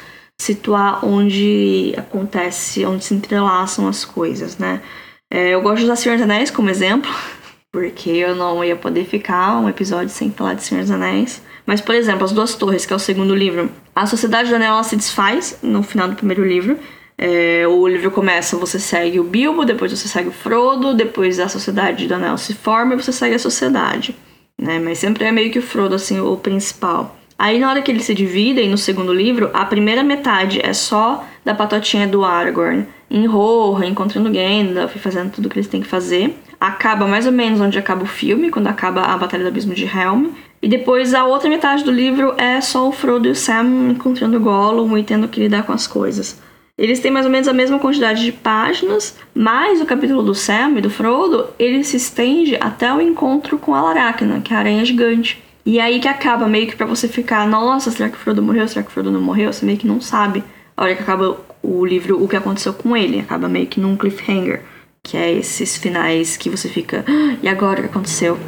situar 0.42 1.04
onde 1.04 1.94
acontece, 1.96 2.84
onde 2.84 3.04
se 3.04 3.14
entrelaçam 3.14 3.86
as 3.86 4.04
coisas, 4.04 4.58
né? 4.58 4.82
É, 5.30 5.50
eu 5.50 5.62
gosto 5.62 5.78
de 5.78 5.84
usar 5.84 5.96
Senhor 5.96 6.16
dos 6.16 6.24
Anéis 6.24 6.50
como 6.50 6.68
exemplo, 6.68 7.10
porque 7.70 8.10
eu 8.10 8.34
não 8.34 8.64
ia 8.64 8.74
poder 8.74 9.04
ficar 9.04 9.58
um 9.58 9.68
episódio 9.68 10.08
sem 10.08 10.32
falar 10.32 10.54
de 10.54 10.64
Senhor 10.64 10.82
dos 10.82 10.90
Anéis. 10.90 11.40
Mas, 11.64 11.80
por 11.80 11.94
exemplo, 11.94 12.24
As 12.24 12.32
Duas 12.32 12.56
Torres, 12.56 12.84
que 12.84 12.92
é 12.92 12.96
o 12.96 12.98
segundo 12.98 13.36
livro, 13.36 13.70
a 13.94 14.04
Sociedade 14.04 14.48
do 14.48 14.56
Anel 14.56 14.82
se 14.82 14.96
desfaz 14.96 15.58
no 15.62 15.80
final 15.84 16.08
do 16.08 16.16
primeiro 16.16 16.44
livro. 16.44 16.76
É, 17.16 17.64
o 17.68 17.86
livro 17.86 18.10
começa, 18.10 18.56
você 18.56 18.80
segue 18.80 19.20
o 19.20 19.24
Bilbo, 19.24 19.64
depois 19.64 19.92
você 19.92 20.08
segue 20.08 20.28
o 20.30 20.32
Frodo, 20.32 20.92
depois 20.92 21.38
a 21.38 21.48
Sociedade 21.48 22.08
do 22.08 22.14
Anel 22.14 22.36
se 22.36 22.52
forma 22.52 22.94
e 22.94 22.96
você 22.96 23.12
segue 23.12 23.36
a 23.36 23.38
Sociedade. 23.38 24.16
Né? 24.60 24.80
Mas 24.80 24.98
sempre 24.98 25.24
é 25.24 25.30
meio 25.30 25.52
que 25.52 25.60
o 25.60 25.62
Frodo, 25.62 25.94
assim, 25.94 26.18
o 26.18 26.36
principal. 26.36 27.16
Aí 27.38 27.58
na 27.58 27.70
hora 27.70 27.82
que 27.82 27.90
eles 27.90 28.04
se 28.04 28.14
dividem 28.14 28.68
no 28.68 28.78
segundo 28.78 29.12
livro, 29.12 29.50
a 29.52 29.64
primeira 29.64 30.02
metade 30.02 30.60
é 30.62 30.72
só 30.72 31.24
da 31.44 31.54
patotinha 31.54 32.06
do 32.06 32.24
Aragorn 32.24 32.86
em 33.10 33.26
Rohan, 33.26 33.86
encontrando 33.86 34.30
Gandalf, 34.30 34.96
fazendo 34.96 35.32
tudo 35.32 35.48
que 35.48 35.58
eles 35.58 35.68
têm 35.68 35.82
que 35.82 35.86
fazer. 35.86 36.34
Acaba 36.60 37.06
mais 37.06 37.26
ou 37.26 37.32
menos 37.32 37.60
onde 37.60 37.78
acaba 37.78 38.04
o 38.04 38.06
filme, 38.06 38.50
quando 38.50 38.68
acaba 38.68 39.02
a 39.02 39.18
Batalha 39.18 39.42
do 39.42 39.48
Abismo 39.48 39.74
de 39.74 39.84
Helm. 39.84 40.28
E 40.62 40.68
depois 40.68 41.12
a 41.12 41.24
outra 41.24 41.50
metade 41.50 41.82
do 41.82 41.90
livro 41.90 42.34
é 42.38 42.60
só 42.60 42.88
o 42.88 42.92
Frodo 42.92 43.26
e 43.26 43.32
o 43.32 43.34
Sam 43.34 43.90
encontrando 43.90 44.38
Gollum 44.38 44.96
e 44.96 45.02
tendo 45.02 45.26
que 45.26 45.40
lidar 45.40 45.64
com 45.64 45.72
as 45.72 45.86
coisas. 45.86 46.40
Eles 46.78 47.00
têm 47.00 47.10
mais 47.10 47.26
ou 47.26 47.32
menos 47.32 47.48
a 47.48 47.52
mesma 47.52 47.78
quantidade 47.78 48.24
de 48.24 48.32
páginas, 48.32 49.18
mas 49.34 49.80
o 49.80 49.84
capítulo 49.84 50.22
do 50.22 50.34
Sam 50.34 50.78
e 50.78 50.80
do 50.80 50.88
Frodo, 50.88 51.48
ele 51.58 51.84
se 51.84 51.96
estende 51.96 52.56
até 52.60 52.92
o 52.94 53.00
encontro 53.00 53.58
com 53.58 53.74
a 53.74 53.82
Laracna, 53.82 54.40
que 54.40 54.54
é 54.54 54.56
a 54.56 54.60
aranha 54.60 54.84
gigante. 54.84 55.42
E 55.64 55.78
aí 55.78 56.00
que 56.00 56.08
acaba 56.08 56.48
meio 56.48 56.66
que 56.66 56.76
para 56.76 56.86
você 56.86 57.06
ficar, 57.06 57.46
nossa, 57.46 57.90
será 57.90 58.08
que 58.08 58.16
o 58.16 58.18
Frodo 58.18 58.42
morreu? 58.42 58.66
Será 58.66 58.82
que 58.82 58.88
o 58.90 58.92
Frodo 58.92 59.10
não 59.10 59.20
morreu? 59.20 59.52
Você 59.52 59.64
meio 59.64 59.78
que 59.78 59.86
não 59.86 60.00
sabe. 60.00 60.42
A 60.76 60.82
hora 60.82 60.94
que 60.94 61.02
acaba 61.02 61.38
o 61.62 61.84
livro, 61.84 62.22
o 62.22 62.28
que 62.28 62.36
aconteceu 62.36 62.72
com 62.72 62.96
ele, 62.96 63.20
acaba 63.20 63.48
meio 63.48 63.66
que 63.66 63.78
num 63.78 63.96
cliffhanger, 63.96 64.62
que 65.02 65.16
é 65.16 65.32
esses 65.32 65.76
finais 65.76 66.36
que 66.36 66.50
você 66.50 66.68
fica, 66.68 67.04
ah, 67.06 67.36
e 67.42 67.48
agora 67.48 67.80
o 67.80 67.82
que 67.82 67.88
aconteceu? 67.88 68.38